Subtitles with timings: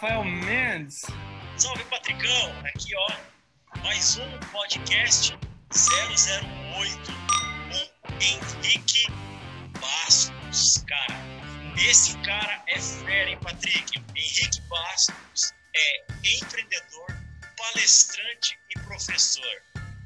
[0.00, 1.06] Rafael Mendes.
[1.56, 2.52] Salve, Patricão!
[2.64, 5.36] Aqui, ó, mais um podcast
[5.72, 7.12] 008
[8.06, 9.10] com Henrique
[9.80, 10.84] Bastos.
[10.86, 11.16] Cara,
[11.76, 13.98] esse cara é fera, hein, Patrick?
[14.14, 16.04] Henrique Bastos é
[16.36, 17.06] empreendedor,
[17.56, 19.62] palestrante e professor.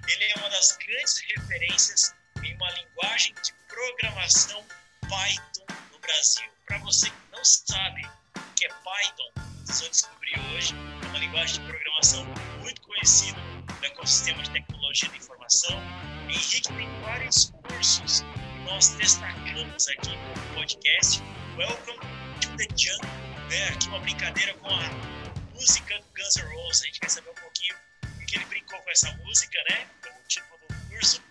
[0.08, 4.64] Ele é uma das grandes referências em uma linguagem de programação
[5.02, 6.50] Python no Brasil.
[6.66, 8.06] Para você que não sabe
[8.38, 10.74] o que é Python, vão descobrir hoje.
[11.02, 12.26] É uma linguagem de programação
[12.60, 15.80] muito conhecida no ecossistema de tecnologia da informação.
[16.28, 21.22] Henrique tem vários cursos que nós destacamos aqui no podcast.
[21.56, 21.98] Welcome
[22.40, 23.08] to the Jungle.
[23.50, 26.82] É aqui uma brincadeira com a música Guns N' Roses.
[26.82, 29.88] A gente quer saber um pouquinho o que ele brincou com essa música, né?
[30.06, 31.22] O título do curso.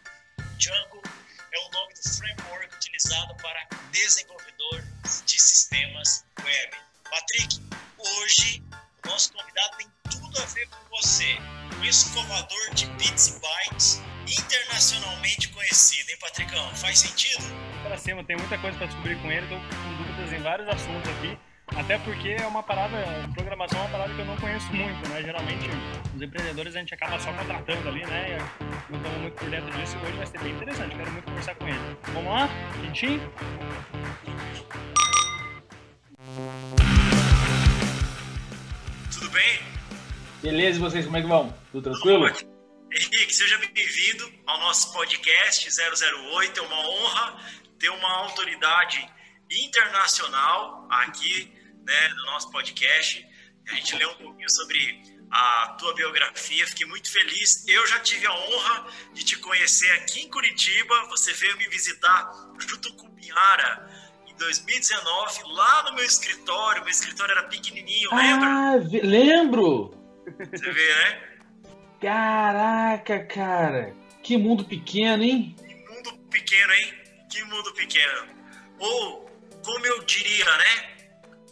[0.57, 1.01] Django
[1.51, 6.90] é o nome do framework utilizado para desenvolvedores de sistemas web.
[7.11, 7.59] Patrick,
[7.97, 8.63] hoje
[9.03, 11.37] o nosso convidado tem tudo a ver com você.
[11.77, 16.73] Um escovador de bits e bytes internacionalmente conhecido, hein, Patricão?
[16.75, 17.43] Faz sentido?
[17.83, 21.11] Para cima, tem muita coisa para descobrir com ele, estou com dúvidas em vários assuntos
[21.11, 21.37] aqui.
[21.75, 22.97] Até porque é uma parada,
[23.33, 25.21] programação é uma parada que eu não conheço muito, né?
[25.21, 25.67] Geralmente
[26.15, 28.37] os empreendedores a gente acaba só contratando ali, né?
[28.89, 29.97] Não estamos muito por dentro disso.
[29.97, 31.97] Hoje vai ser bem interessante, quero muito conversar com ele.
[32.13, 32.49] Vamos lá?
[32.81, 33.19] Tintim?
[39.31, 39.63] Tudo bem?
[40.41, 41.57] Beleza, e vocês como é que vão?
[41.71, 42.29] Tudo tranquilo?
[42.33, 42.51] Tudo
[42.91, 46.59] Henrique, seja bem-vindo ao nosso podcast 008.
[46.59, 47.41] É uma honra
[47.79, 49.09] ter uma autoridade
[49.49, 51.49] internacional aqui
[51.85, 53.25] né, no nosso podcast.
[53.69, 55.01] A gente leu um pouquinho sobre
[55.31, 57.65] a tua biografia, fiquei muito feliz.
[57.69, 61.05] Eu já tive a honra de te conhecer aqui em Curitiba.
[61.05, 62.29] Você veio me visitar
[62.59, 62.93] junto
[64.41, 66.81] com o Biara em 2019, lá no meu escritório.
[66.81, 68.47] Meu escritório era pequenininho, lembra?
[68.47, 69.93] Ah, lembro!
[70.37, 71.21] Você vê, né?
[72.01, 73.93] Caraca, cara!
[74.23, 75.55] Que mundo pequeno, hein?
[75.57, 76.93] Que mundo pequeno, hein?
[77.29, 78.27] Que mundo pequeno.
[78.79, 79.29] Ou,
[79.63, 80.89] como eu diria, né?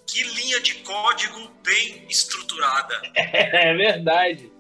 [0.08, 3.02] Que linha de código bem estruturada.
[3.16, 4.52] É verdade.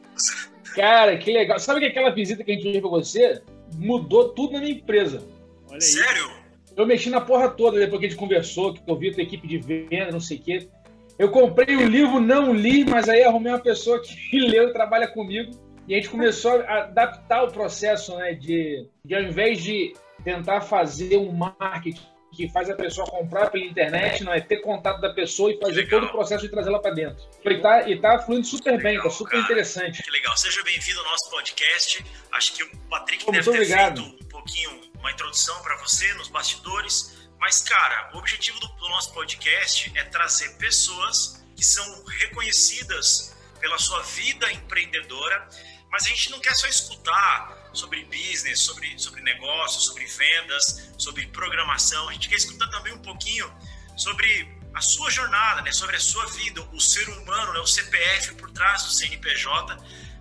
[0.75, 1.59] Cara, que legal.
[1.59, 3.41] Sabe que aquela visita que a gente fez pra você
[3.73, 5.27] mudou tudo na minha empresa?
[5.69, 6.38] Olha Sério?
[6.75, 9.23] Eu mexi na porra toda depois que a gente conversou, que eu vi a tua
[9.23, 10.69] equipe de venda, não sei o quê.
[11.17, 15.07] Eu comprei o livro, não li, mas aí arrumei uma pessoa que leu e trabalha
[15.07, 15.51] comigo.
[15.87, 18.33] E a gente começou a adaptar o processo, né?
[18.33, 19.93] De, de ao invés de
[20.23, 22.05] tentar fazer um marketing
[22.39, 25.89] que faz a pessoa comprar pela internet, não é ter contato da pessoa e fazer
[25.89, 27.21] todo o processo de trazê-la para dentro.
[27.43, 29.43] E tá, e tá fluindo super legal, bem, tá super cara.
[29.43, 30.01] interessante.
[30.01, 30.37] Que legal.
[30.37, 32.05] Seja bem-vindo ao nosso podcast.
[32.31, 34.01] Acho que o Patrick Pô, deve ter obrigado.
[34.01, 37.27] feito um pouquinho uma introdução para você nos bastidores.
[37.37, 43.77] Mas, cara, o objetivo do, do nosso podcast é trazer pessoas que são reconhecidas pela
[43.77, 45.45] sua vida empreendedora
[45.91, 51.27] mas a gente não quer só escutar sobre business, sobre, sobre negócios, sobre vendas, sobre
[51.27, 52.09] programação.
[52.09, 53.51] A gente quer escutar também um pouquinho
[53.95, 55.71] sobre a sua jornada, né?
[55.71, 57.59] sobre a sua vida, o ser humano, né?
[57.59, 59.77] o CPF por trás do CNPJ.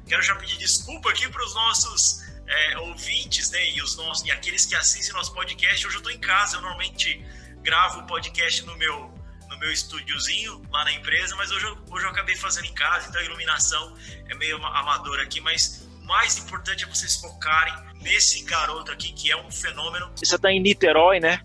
[0.07, 3.71] Quero já pedir desculpa aqui para os nossos é, ouvintes né?
[3.71, 5.87] e, os nossos, e aqueles que assistem nosso podcast.
[5.87, 7.25] Hoje eu estou em casa, eu normalmente
[7.63, 12.05] gravo o podcast no meu no meu estúdiozinho lá na empresa, mas hoje eu, hoje
[12.05, 13.97] eu acabei fazendo em casa, então a iluminação
[14.29, 19.37] é meio amadora aqui, mas mais importante é vocês focarem nesse garoto aqui que é
[19.37, 20.11] um fenômeno.
[20.17, 21.41] Você tá em Niterói, né?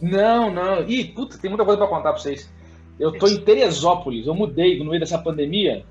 [0.00, 0.86] Não, não.
[0.86, 2.52] Ih, puta, tem muita coisa para contar para vocês.
[3.00, 5.84] Eu tô em Teresópolis, eu mudei no meio dessa pandemia.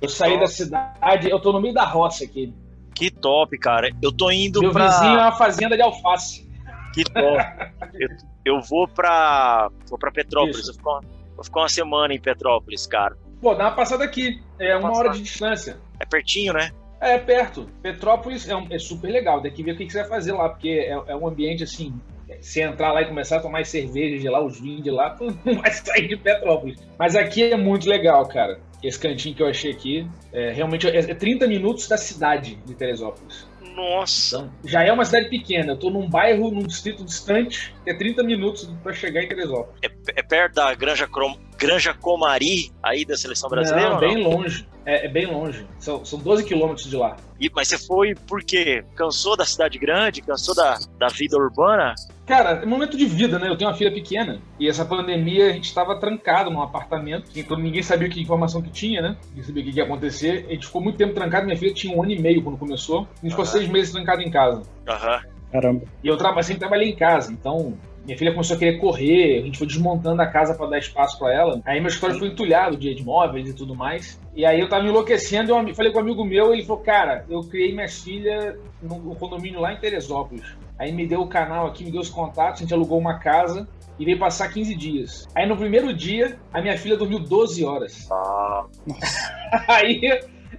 [0.00, 2.52] Eu saí da cidade, eu tô no meio da roça aqui.
[2.94, 3.90] Que top, cara.
[4.02, 4.88] Eu tô indo Meu pra...
[4.88, 6.50] vizinho é uma fazenda de alface.
[6.92, 7.72] Que top.
[7.94, 8.08] eu,
[8.44, 10.68] eu vou pra, vou pra Petrópolis.
[10.68, 11.00] Eu vou,
[11.36, 13.16] vou ficar uma semana em Petrópolis, cara.
[13.40, 14.42] Pô, dá uma passada aqui.
[14.58, 15.78] É uma hora de distância.
[15.98, 16.72] É pertinho, né?
[17.00, 17.68] É, perto.
[17.82, 19.40] Petrópolis é, um, é super legal.
[19.40, 21.64] Tem que ver o que, que você vai fazer lá, porque é, é, um ambiente
[21.64, 21.98] assim.
[22.40, 25.36] Se entrar lá e começar a tomar cerveja de lá, os vinhos de lá, tu
[25.44, 26.78] não vai sair de Petrópolis.
[26.98, 28.60] Mas aqui é muito legal, cara.
[28.82, 32.74] Esse cantinho que eu achei aqui, é, realmente é, é 30 minutos da cidade de
[32.74, 33.50] Teresópolis.
[33.74, 34.38] Nossa!
[34.38, 35.72] Então, já é uma cidade pequena.
[35.72, 39.78] Eu tô num bairro, num distrito distante, que é 30 minutos para chegar em Teresópolis.
[39.82, 43.90] É, é, perto da Granja, Crom, Granja Comari, aí da seleção brasileira?
[43.90, 44.30] Não, bem não?
[44.30, 44.66] longe.
[44.86, 45.66] É, é, bem longe.
[45.78, 47.18] São, são 12 quilômetros de lá.
[47.38, 48.82] E, mas você foi por quê?
[48.94, 50.22] Cansou da cidade grande?
[50.22, 51.94] Cansou da, da vida urbana?
[52.24, 53.48] Cara, é momento de vida, né?
[53.48, 57.58] Eu tenho uma filha pequena e essa pandemia a gente estava trancado num apartamento, então
[57.58, 59.16] ninguém sabia que informação que tinha, né?
[59.28, 60.46] Ninguém sabia o que ia acontecer.
[60.48, 61.44] A gente ficou muito tempo trancado.
[61.44, 63.06] Minha filha tinha um ano e meio quando começou.
[63.18, 64.62] A gente ficou seis meses trancado em casa.
[64.88, 65.20] Aham.
[65.52, 65.82] Caramba.
[66.02, 69.58] E eu sempre trabalhei em casa, então Minha filha começou a querer correr, a gente
[69.58, 71.60] foi desmontando a casa para dar espaço para ela.
[71.64, 74.20] Aí meu escritório foi entulhado de, de móveis e tudo mais.
[74.34, 77.24] E aí eu tava me enlouquecendo, eu falei com um amigo meu, ele falou, cara,
[77.28, 80.56] eu criei minha filha no condomínio lá em Teresópolis.
[80.78, 83.68] Aí me deu o canal aqui, me deu os contatos, a gente alugou uma casa
[83.98, 85.28] e veio passar 15 dias.
[85.34, 88.08] Aí no primeiro dia, a minha filha dormiu 12 horas.
[88.10, 88.64] Ah,
[89.68, 90.00] aí,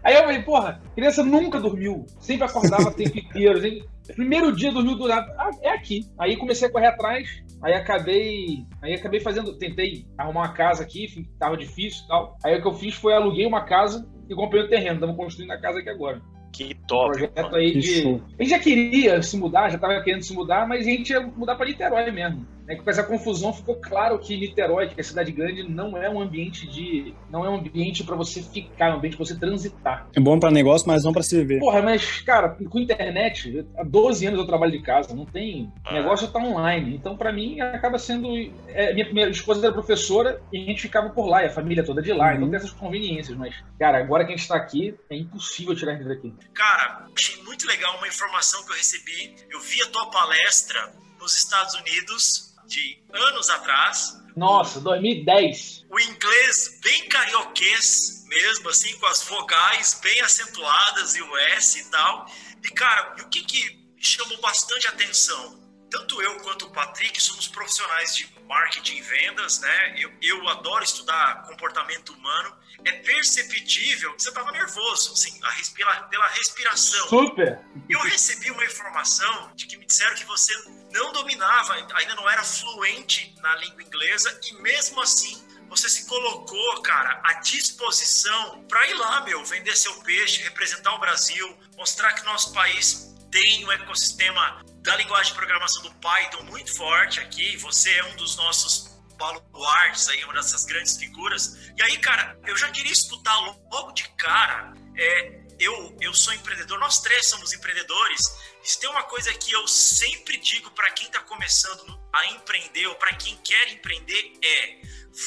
[0.04, 2.06] aí eu falei, porra, criança nunca dormiu.
[2.20, 3.60] Sempre acordava o tempo inteiro.
[3.60, 3.84] Sempre...
[4.16, 5.34] Primeiro dia do nada.
[5.38, 6.06] Ah, é aqui.
[6.18, 7.42] Aí comecei a correr atrás.
[7.62, 8.66] Aí acabei.
[8.82, 9.58] Aí acabei fazendo.
[9.58, 12.38] Tentei arrumar uma casa aqui, tava difícil e tal.
[12.44, 14.96] Aí o que eu fiz foi aluguei uma casa e comprei o terreno.
[14.96, 16.22] Estamos construindo a casa aqui agora.
[16.52, 17.12] que Um top.
[17.12, 18.22] projeto aí de.
[18.40, 21.22] A gente já queria se mudar, já estava querendo se mudar, mas a gente ia
[21.22, 22.46] mudar para Niterói mesmo.
[22.76, 22.82] Né?
[22.82, 26.68] Com essa confusão ficou claro que Niterói, que é cidade grande, não é um ambiente
[26.68, 27.14] de.
[27.30, 30.08] não é um ambiente para você ficar, é um ambiente para você transitar.
[30.16, 31.60] É bom pra negócio, mas não pra se viver.
[31.60, 35.66] Porra, mas, cara, com internet, há 12 anos eu trabalho de casa, não tem.
[35.66, 35.94] O Ah.
[35.94, 36.96] negócio tá online.
[36.96, 38.28] Então, pra mim, acaba sendo.
[38.70, 41.84] é, minha, minha esposa era professora e a gente ficava por lá, e a família
[41.84, 42.30] toda de lá.
[42.30, 42.36] Uhum.
[42.36, 45.94] Então tem essas conveniências, mas, cara, agora que a gente tá aqui, é impossível tirar
[45.94, 46.34] a gente daqui.
[46.54, 49.36] Cara, achei muito legal uma informação que eu recebi.
[49.50, 54.18] Eu vi a tua palestra nos Estados Unidos de anos atrás.
[54.36, 55.86] Nossa, 2010.
[55.90, 61.84] O inglês bem carioquês mesmo, assim, com as vogais bem acentuadas e o S e
[61.92, 62.26] tal.
[62.64, 65.61] E, cara, e o que, que chamou bastante atenção?
[65.92, 69.96] Tanto eu quanto o Patrick somos profissionais de marketing e vendas, né?
[69.98, 72.58] Eu, eu adoro estudar comportamento humano.
[72.86, 77.10] É perceptível que você estava nervoso, assim, a respira, pela respiração.
[77.10, 77.60] Super.
[77.90, 80.54] Eu recebi uma informação de que me disseram que você
[80.94, 86.82] não dominava, ainda não era fluente na língua inglesa e mesmo assim você se colocou,
[86.82, 92.26] cara, à disposição para ir lá, meu, vender seu peixe, representar o Brasil, mostrar que
[92.26, 97.58] nosso país tem um ecossistema da linguagem de programação do Python muito forte aqui.
[97.58, 101.56] Você é um dos nossos baluartes aí, uma dessas grandes figuras.
[101.78, 103.38] E aí, cara, eu já queria escutar
[103.72, 104.74] logo de cara.
[104.98, 108.22] É, eu, eu sou empreendedor, nós três somos empreendedores.
[108.64, 112.96] Se tem uma coisa que eu sempre digo para quem está começando a empreender ou
[112.96, 114.82] para quem quer empreender é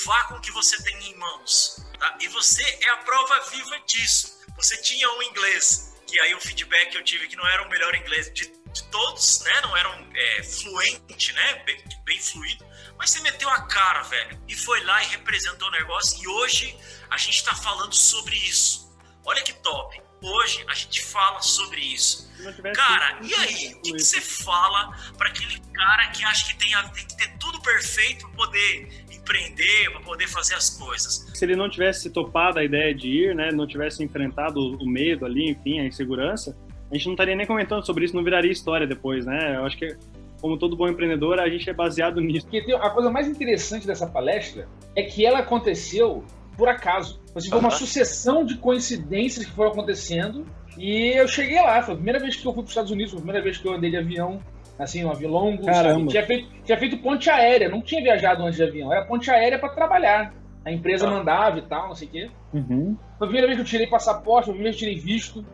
[0.05, 1.77] vá com o que você tem em mãos.
[1.99, 2.19] tá?
[2.21, 4.41] E você é a prova viva disso.
[4.57, 7.71] Você tinha um inglês, que aí o feedback que eu tive que não era o
[7.71, 9.61] melhor inglês de, de todos, né?
[9.63, 11.63] Não era um é, fluente, né?
[11.65, 12.65] Bem, bem fluido.
[12.97, 16.23] Mas você meteu a cara, velho, e foi lá e representou o negócio.
[16.23, 16.79] E hoje
[17.11, 18.93] a gente está falando sobre isso.
[19.25, 20.01] Olha que top.
[20.23, 22.33] Hoje a gente fala sobre isso.
[22.75, 23.75] Cara, e aí?
[23.75, 27.39] O que, que você fala para aquele cara que acha que tem, tem que ter
[27.39, 31.27] tudo perfeito para poder empreender, para poder fazer as coisas?
[31.35, 35.25] Se ele não tivesse topado a ideia de ir, né, não tivesse enfrentado o medo
[35.25, 36.57] ali, enfim, a insegurança,
[36.91, 39.57] a gente não estaria nem comentando sobre isso, não viraria história depois, né?
[39.57, 39.97] Eu acho que,
[40.41, 42.47] como todo bom empreendedor, a gente é baseado nisso.
[42.47, 46.23] Porque a coisa mais interessante dessa palestra é que ela aconteceu
[46.57, 47.21] por acaso.
[47.35, 47.79] Assim, foi uma Aham.
[47.79, 50.47] sucessão de coincidências que foram acontecendo.
[50.79, 53.13] E eu cheguei lá, foi a primeira vez que eu fui para os Estados Unidos,
[53.13, 54.41] foi a primeira vez que eu andei de avião,
[54.79, 55.65] assim, um avião longo.
[55.65, 56.11] Caramba.
[56.11, 59.59] Tinha, feito, tinha feito ponte aérea, não tinha viajado antes de avião, era ponte aérea
[59.59, 60.35] para trabalhar.
[60.65, 61.11] A empresa Ah.
[61.11, 62.31] mandava e tal, não sei o quê.
[62.55, 62.97] Uhum.
[63.19, 65.03] Foi a primeira vez que eu tirei passaporte, foi a primeira vez que eu tirei
[65.15, 65.45] visto.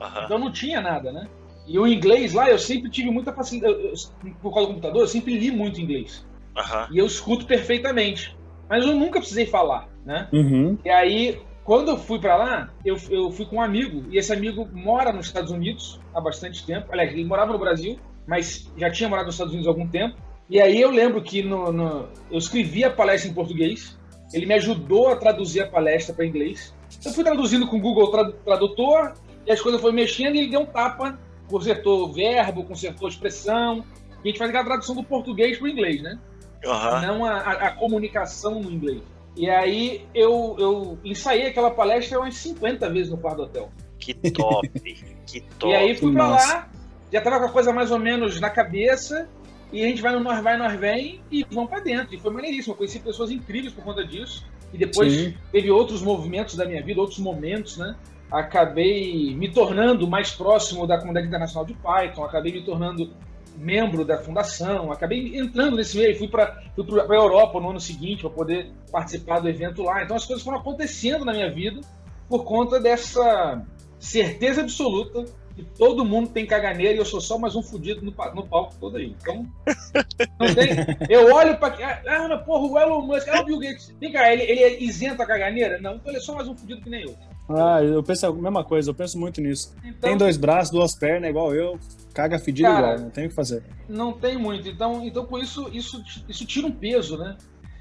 [0.00, 0.24] Aham.
[0.24, 1.26] Então não tinha nada, né?
[1.66, 3.74] E o inglês lá, eu sempre tive muita facilidade.
[3.74, 6.26] eu- eu- Por causa do computador, eu sempre li muito inglês.
[6.56, 6.88] Aham.
[6.92, 8.36] E eu escuto perfeitamente.
[8.68, 10.28] Mas eu nunca precisei falar, né?
[10.32, 10.78] Uhum.
[10.84, 14.04] E aí, quando eu fui pra lá, eu, eu fui com um amigo.
[14.10, 16.86] E esse amigo mora nos Estados Unidos há bastante tempo.
[16.92, 17.98] Aliás, ele morava no Brasil,
[18.30, 20.16] mas já tinha morado nos Estados Unidos há algum tempo.
[20.48, 23.98] E aí eu lembro que no, no- eu escrevi a palestra em português.
[24.32, 26.72] Ele me ajudou a traduzir a palestra para inglês.
[27.04, 29.14] Eu fui traduzindo com o Google Trad- Tradutor
[29.46, 31.18] e as coisas foram mexendo e ele deu um tapa,
[31.48, 33.84] consertou o verbo, consertou a expressão.
[34.24, 36.16] E a gente faz aquela tradução do português para o inglês, né?
[36.64, 37.00] Aham.
[37.06, 39.02] não a, a- a comunicação no inglês.
[39.36, 43.70] E aí eu, eu ensaiei aquela palestra umas 50 vezes no quarto do hotel.
[43.98, 44.68] Que top.
[45.26, 45.72] Que top.
[45.72, 46.54] E aí fui pra Nossa.
[46.54, 46.68] lá,
[47.12, 49.28] já tava com a coisa mais ou menos na cabeça,
[49.72, 52.14] e a gente vai no Nós Vai, Nós Vem e vamos pra dentro.
[52.14, 54.44] E foi maneiríssimo, eu conheci pessoas incríveis por conta disso.
[54.72, 55.34] E depois Sim.
[55.52, 57.96] teve outros movimentos da minha vida, outros momentos, né?
[58.30, 63.12] Acabei me tornando mais próximo da comunidade internacional de Python, acabei me tornando
[63.56, 67.80] membro da fundação, acabei entrando nesse meio, fui para fui para a Europa no ano
[67.80, 70.04] seguinte para poder participar do evento lá.
[70.04, 71.80] Então as coisas foram acontecendo na minha vida
[72.28, 73.62] por conta dessa
[73.98, 75.24] certeza absoluta
[75.76, 78.96] todo mundo tem caganeira e eu sou só mais um fudido no, no palco todo
[78.96, 79.14] aí.
[79.20, 79.46] Então,
[80.38, 80.70] não tem.
[81.08, 82.02] Eu olho para.
[82.06, 83.94] Ah, mas porra, o Elon Musk, ah, o Bill Gates.
[84.00, 85.80] Vem cá, ele, ele é isento a caganeira?
[85.80, 87.14] Não, então ele é só mais um fudido que nem eu.
[87.48, 89.74] Ah, eu penso a mesma coisa, eu penso muito nisso.
[89.84, 91.78] Então, tem dois braços, duas pernas, igual eu,
[92.14, 93.64] caga fedido cara, igual, não tem o que fazer.
[93.88, 97.36] Não tem muito, então, então com isso, isso, isso tira um peso, né?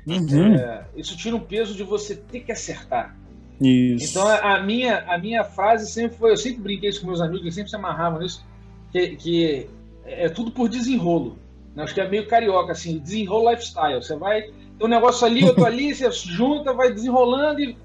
[0.08, 0.56] Uhum.
[0.56, 3.16] É, isso tira um peso de você ter que acertar.
[3.62, 4.12] Isso.
[4.12, 7.42] Então a minha, a minha frase sempre foi, eu sempre brinquei isso com meus amigos,
[7.42, 8.46] eles sempre se amarravam nisso,
[8.92, 9.70] que, que
[10.06, 11.38] é tudo por desenrolo.
[11.76, 11.84] Né?
[11.84, 14.02] Acho que é meio carioca, assim, desenrolo lifestyle.
[14.02, 17.78] Você vai, tem um negócio ali, outro ali, você junta, vai desenrolando e.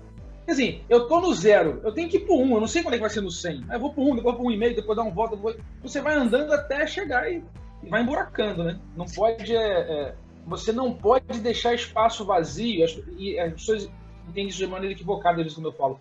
[0.46, 2.92] Assim, eu tô no zero, eu tenho que ir pro um, eu não sei quando
[2.92, 3.64] é que vai ser no 100.
[3.66, 5.56] Aí eu vou pro um, depois pro um e meio, depois dar um volta, depois...
[5.82, 7.42] você vai andando até chegar e,
[7.82, 8.78] e vai emburacando, né?
[8.94, 9.56] Não pode.
[9.56, 10.14] É, é,
[10.46, 13.90] você não pode deixar espaço vazio, as, e as pessoas
[14.28, 16.00] entendem isso de maneira equivocada, eles, como eu falo.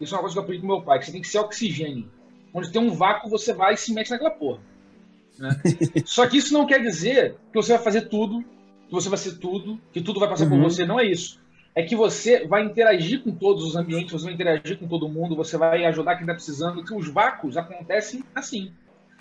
[0.00, 1.38] Isso é uma coisa que eu aprendi com meu pai, que você tem que ser
[1.38, 2.10] oxigênio.
[2.52, 4.60] Onde tem um vácuo, você vai e se mete naquela porra.
[5.38, 5.60] Né?
[6.04, 8.42] Só que isso não quer dizer que você vai fazer tudo,
[8.88, 10.50] que você vai ser tudo, que tudo vai passar uhum.
[10.50, 10.84] por você.
[10.84, 11.38] Não é isso.
[11.74, 15.36] É que você vai interagir com todos os ambientes, você vai interagir com todo mundo,
[15.36, 18.72] você vai ajudar quem está precisando, que os vácuos acontecem assim.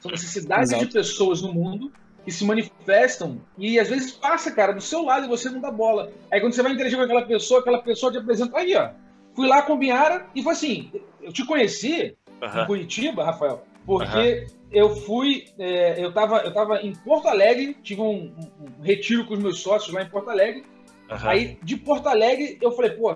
[0.01, 0.85] São necessidades Exato.
[0.85, 1.91] de pessoas no mundo
[2.23, 5.71] que se manifestam e às vezes passa, cara, do seu lado e você não dá
[5.71, 6.11] bola.
[6.31, 8.89] Aí quando você vai interagir com aquela pessoa, aquela pessoa te apresenta, aí ó,
[9.33, 12.61] fui lá com o Biara e foi assim, eu te conheci uhum.
[12.61, 14.67] em Curitiba, Rafael, porque uhum.
[14.71, 19.33] eu fui, é, eu, estava eu tava em Porto Alegre, tive um, um, retiro com
[19.33, 20.63] os meus sócios lá em Porto Alegre.
[21.09, 21.29] Uhum.
[21.29, 23.15] Aí, de Porto Alegre, eu falei, pô,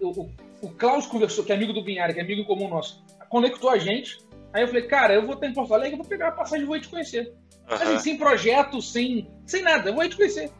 [0.00, 0.28] o,
[0.60, 3.78] o, Klaus conversou, que é amigo do Binhari, que é amigo comum nosso, conectou a
[3.78, 4.18] gente.
[4.52, 6.64] Aí eu falei, cara, eu vou estar em Porto Alegre, eu vou pegar a passagem
[6.64, 7.32] e vou te conhecer.
[7.70, 7.76] Uhum.
[7.76, 10.50] Assim, sem projeto, sem, sem nada, eu vou te conhecer.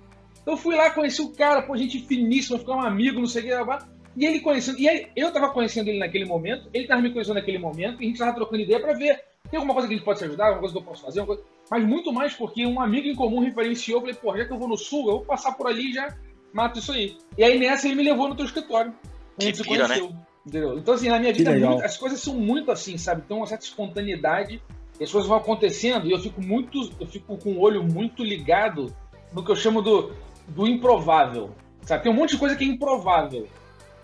[0.40, 3.42] Então eu fui lá, conheci o cara, pô, gente finíssima, ficou um amigo, não sei
[3.42, 3.84] o que,
[4.16, 7.34] e ele conhecendo, e aí, eu tava conhecendo ele naquele momento, ele tava me conhecendo
[7.34, 9.96] naquele momento, e a gente tava trocando ideia para ver tem alguma coisa que a
[9.96, 11.42] gente pode se ajudar, alguma coisa que eu posso fazer, coisa...
[11.70, 14.68] mas muito mais porque um amigo em comum referenciou, falei, pô, já que eu vou
[14.68, 16.16] no sul, eu vou passar por ali e já
[16.52, 17.16] mato isso aí.
[17.36, 18.94] E aí nessa ele me levou no teu escritório.
[19.38, 20.10] A gente se conheceu.
[20.10, 20.16] Né?
[20.46, 20.78] Entendeu?
[20.78, 23.22] Então, assim, na minha vida, muito, as coisas são muito assim, sabe?
[23.22, 24.62] Tem uma certa espontaneidade,
[25.04, 28.95] as coisas vão acontecendo e eu fico muito, eu fico com o olho muito ligado
[29.33, 30.12] no que eu chamo do,
[30.49, 31.50] do improvável.
[31.83, 32.02] Sabe?
[32.02, 33.49] Tem um monte de coisa que é improvável.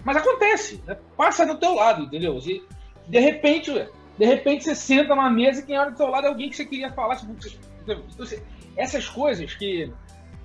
[0.05, 0.97] Mas acontece, né?
[1.17, 2.39] passa do teu lado, entendeu?
[2.39, 2.63] E
[3.09, 3.73] de repente,
[4.19, 6.57] de repente você senta numa mesa e quem olha do seu lado é alguém que
[6.57, 7.17] você queria falar.
[7.17, 7.33] Tipo,
[7.83, 8.39] então, assim,
[8.77, 9.93] essas coisas que.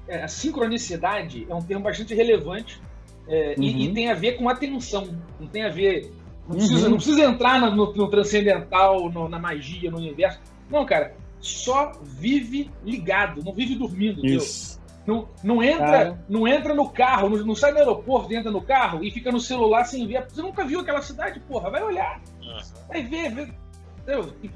[0.08, 2.82] É, a sincronicidade é um termo bastante relevante
[3.28, 3.64] é, uhum.
[3.64, 5.08] e, e, tem a ver com atenção.
[5.40, 6.12] Não tem a ver.
[6.52, 6.90] Não precisa, uhum.
[6.90, 10.40] não precisa entrar no, no transcendental, no, na magia, no universo.
[10.70, 11.16] Não, cara.
[11.40, 14.24] Só vive ligado, não vive dormindo.
[14.24, 14.80] Isso.
[15.08, 19.04] Não, não, entra, não entra no carro, não, não, sai do aeroporto, entra no carro
[19.04, 20.28] e fica no celular sem ver.
[20.30, 22.22] Você nunca viu aquela cidade, porra, vai olhar.
[22.42, 22.60] Uhum.
[22.88, 23.54] Vai ver, ver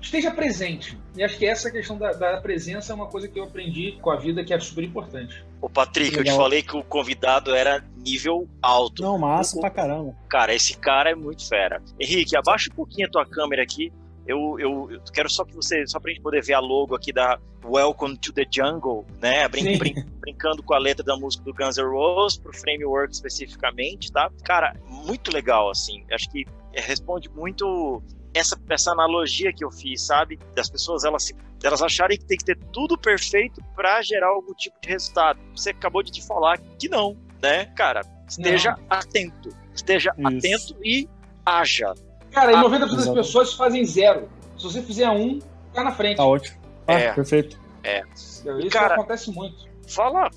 [0.02, 0.98] esteja presente.
[1.16, 4.12] E acho que essa questão da, da, presença é uma coisa que eu aprendi com
[4.12, 5.44] a vida que é super importante.
[5.62, 6.26] Ô, Patrick, Legal.
[6.26, 9.02] eu te falei que o convidado era nível alto.
[9.02, 10.16] Não, massa o, pra caramba.
[10.30, 11.82] Cara, esse cara é muito fera.
[12.00, 13.92] Henrique, abaixa um pouquinho a tua câmera aqui.
[14.28, 17.14] Eu, eu, eu, quero só que você, só pra gente poder ver a logo aqui
[17.14, 19.48] da Welcome to the Jungle, né?
[19.48, 24.12] Brin, brin, brincando com a letra da música do Guns N' Roses, pro framework especificamente,
[24.12, 24.32] tá?
[24.44, 26.04] Cara, muito legal, assim.
[26.12, 28.02] Acho que responde muito
[28.36, 30.38] essa, essa analogia que eu fiz, sabe?
[30.54, 31.32] Das pessoas elas,
[31.64, 35.40] elas acharem que tem que ter tudo perfeito para gerar algum tipo de resultado.
[35.56, 37.66] Você acabou de te falar que não, né?
[37.78, 38.98] Cara, esteja não.
[38.98, 39.50] atento.
[39.74, 40.28] Esteja Isso.
[40.28, 41.10] atento e
[41.46, 41.94] haja.
[42.32, 44.30] Cara, e 90% das pessoas fazem zero.
[44.58, 45.40] Se você fizer um,
[45.74, 46.18] tá na frente.
[46.18, 46.58] Tá ótimo.
[46.86, 47.14] Ah, é.
[47.14, 47.58] Perfeito.
[47.84, 48.04] É.
[48.14, 49.66] Isso cara, acontece muito.
[49.88, 50.30] Fala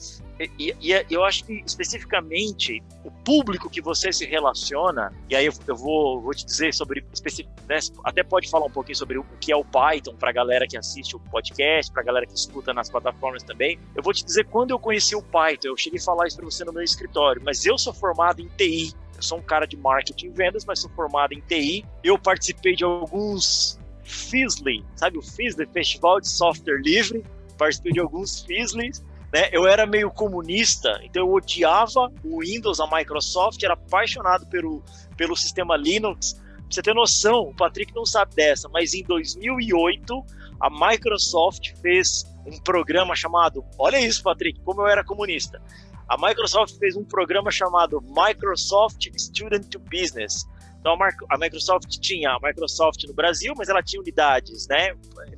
[0.59, 5.53] e, e, eu acho que especificamente o público que você se relaciona, e aí eu,
[5.67, 7.05] eu vou, vou te dizer sobre,
[7.69, 10.67] né, até pode falar um pouquinho sobre o que é o Python para a galera
[10.67, 13.79] que assiste o podcast, para a galera que escuta nas plataformas também.
[13.97, 16.45] Eu vou te dizer quando eu conheci o Python, eu cheguei a falar isso para
[16.45, 19.77] você no meu escritório, mas eu sou formado em TI, eu sou um cara de
[19.77, 21.85] marketing e vendas, mas sou formado em TI.
[22.05, 27.25] Eu participei de alguns FISLI, sabe o FISLI, Festival de Software Livre,
[27.59, 29.49] participei de alguns FISLIs né?
[29.53, 34.83] Eu era meio comunista, então eu odiava o Windows, a Microsoft, era apaixonado pelo,
[35.17, 36.33] pelo sistema Linux.
[36.33, 40.25] Pra você ter noção, o Patrick não sabe dessa, mas em 2008
[40.61, 43.65] a Microsoft fez um programa chamado.
[43.79, 45.63] Olha isso, Patrick, como eu era comunista.
[46.09, 50.47] A Microsoft fez um programa chamado Microsoft Student to Business.
[50.81, 50.97] Então
[51.29, 54.95] a Microsoft tinha a Microsoft no Brasil, mas ela tinha unidades, né?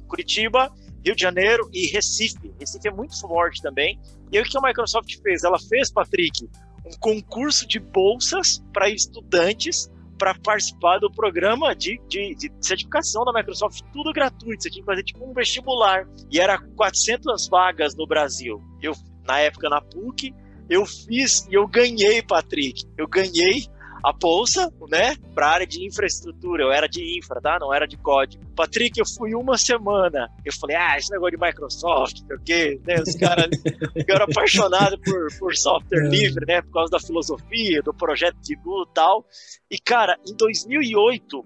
[0.07, 0.73] Curitiba
[1.05, 2.53] Rio de Janeiro e Recife.
[2.59, 3.99] Recife é muito forte também.
[4.31, 5.45] E aí o que a Microsoft fez?
[5.45, 6.49] Ela fez, Patrick,
[6.85, 13.33] um concurso de bolsas para estudantes para participar do programa de, de, de, certificação da
[13.33, 14.63] Microsoft, tudo gratuito.
[14.63, 16.07] Você tinha que fazer tipo um vestibular.
[16.31, 18.63] E era 400 vagas no Brasil.
[18.83, 18.93] Eu,
[19.27, 20.35] na época, na PUC,
[20.69, 22.85] eu fiz e eu ganhei, Patrick.
[22.99, 23.67] Eu ganhei
[24.03, 26.65] a bolsa, né, para a área de infraestrutura.
[26.65, 27.59] Eu era de infra, tá?
[27.61, 28.43] Não era de código.
[28.55, 30.29] Patrick, eu fui uma semana.
[30.45, 33.03] Eu falei, ah, esse negócio de Microsoft, o quê, né?
[33.07, 33.49] Os caras
[33.93, 36.09] ficaram apaixonados por, por software é.
[36.09, 36.63] livre, né?
[36.63, 39.27] Por causa da filosofia, do projeto de Google e tal.
[39.71, 41.39] E, cara, em 2008,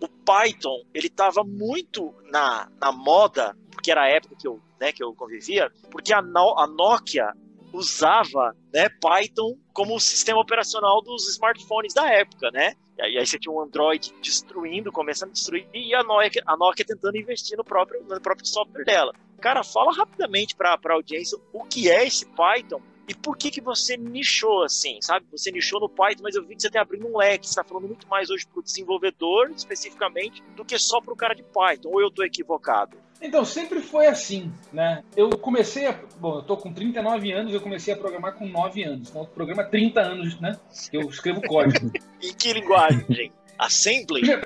[0.00, 4.92] o Python, ele tava muito na, na moda, porque era a época que eu, né,
[4.92, 7.32] que eu convivia, porque a, no, a Nokia
[7.72, 12.74] usava né, Python como sistema operacional dos smartphones da época, né?
[12.98, 16.84] E aí, você tinha um Android destruindo, começando a destruir, e a Nokia, a Nokia
[16.84, 19.14] tentando investir no próprio, no próprio software dela.
[19.40, 23.60] Cara, fala rapidamente para a audiência o que é esse Python e por que que
[23.60, 25.26] você nichou assim, sabe?
[25.32, 27.64] Você nichou no Python, mas eu vi que você está abrindo um leque, você está
[27.64, 31.42] falando muito mais hoje para o desenvolvedor, especificamente, do que só para o cara de
[31.42, 32.96] Python, ou eu estou equivocado?
[33.22, 35.04] Então, sempre foi assim, né?
[35.16, 35.98] Eu comecei a.
[36.18, 39.10] Bom, eu tô com 39 anos, eu comecei a programar com 9 anos.
[39.10, 40.58] Então, programa 30 anos, né?
[40.92, 41.90] Eu escrevo código.
[42.20, 43.32] em que linguagem?
[43.58, 44.24] Assembly?
[44.26, 44.42] Já,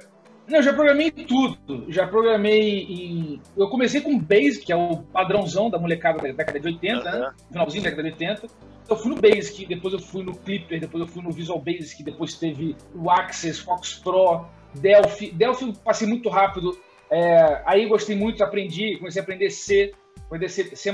[0.47, 1.87] não, eu já programei tudo.
[1.89, 3.41] Já programei em.
[3.57, 7.03] Eu comecei com Basic, que é o padrãozão da molecada da década de 80, uh
[7.03, 7.19] -huh.
[7.19, 7.33] né?
[7.51, 8.47] Finalzinho da década de 80.
[8.89, 12.05] Eu fui no Basic, depois eu fui no Clipper, depois eu fui no Visual Basic,
[12.05, 15.33] depois teve o Access, Fox Pro, Delphi.
[15.33, 16.79] Delphi eu passei muito rápido.
[17.11, 19.93] É, aí gostei muito, aprendi, comecei a aprender C,
[20.27, 20.91] aprender C, C++,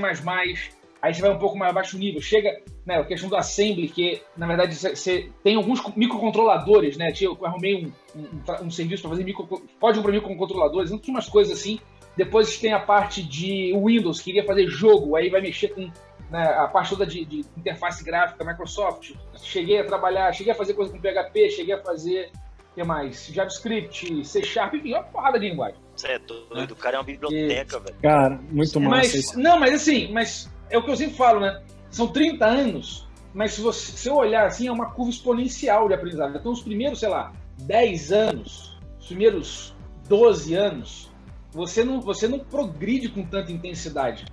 [1.03, 2.21] aí você vai um pouco mais abaixo nível.
[2.21, 7.13] Chega, né, a questão do assembly, que na verdade você tem alguns microcontroladores, né?
[7.21, 9.47] Eu arrumei um, um, um serviço para fazer micro,
[9.81, 11.81] código para microcontroladores, umas coisas assim.
[12.17, 15.91] Depois tem a parte de Windows, queria fazer jogo, aí vai mexer com
[16.31, 19.15] né, a parte toda de, de, interface gráfica Microsoft.
[19.43, 22.31] Cheguei a trabalhar, cheguei a fazer coisa com PHP, cheguei a fazer
[22.71, 23.27] o que mais?
[23.27, 25.82] JavaScript, C Sharp, enfim, uma porrada de linguagem.
[25.95, 27.97] Você é doido, o cara é uma biblioteca, velho.
[28.01, 28.97] Cara, muito massa.
[28.97, 29.39] Mas, isso.
[29.39, 31.63] Não, mas assim, mas é o que eu sempre falo, né?
[31.91, 35.95] São 30 anos, mas se você se eu olhar assim, é uma curva exponencial de
[35.95, 36.37] aprendizado.
[36.37, 39.75] Então, os primeiros, sei lá, 10 anos, os primeiros
[40.09, 41.11] 12 anos,
[41.53, 44.25] você não, você não progride com tanta intensidade.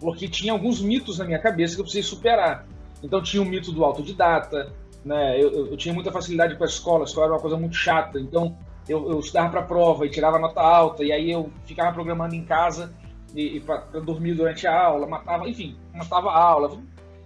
[0.00, 2.66] Porque tinha alguns mitos na minha cabeça que eu precisei superar.
[3.02, 4.72] Então, tinha o mito do autodidata,
[5.04, 5.40] né?
[5.40, 7.76] Eu, eu, eu, tinha muita facilidade com a escola, a escola era uma coisa muito
[7.76, 11.92] chata, então eu, eu estudava para prova e tirava nota alta, e aí eu ficava
[11.92, 12.92] programando em casa
[13.34, 16.78] e, e para dormir durante a aula, matava, enfim, matava a aula.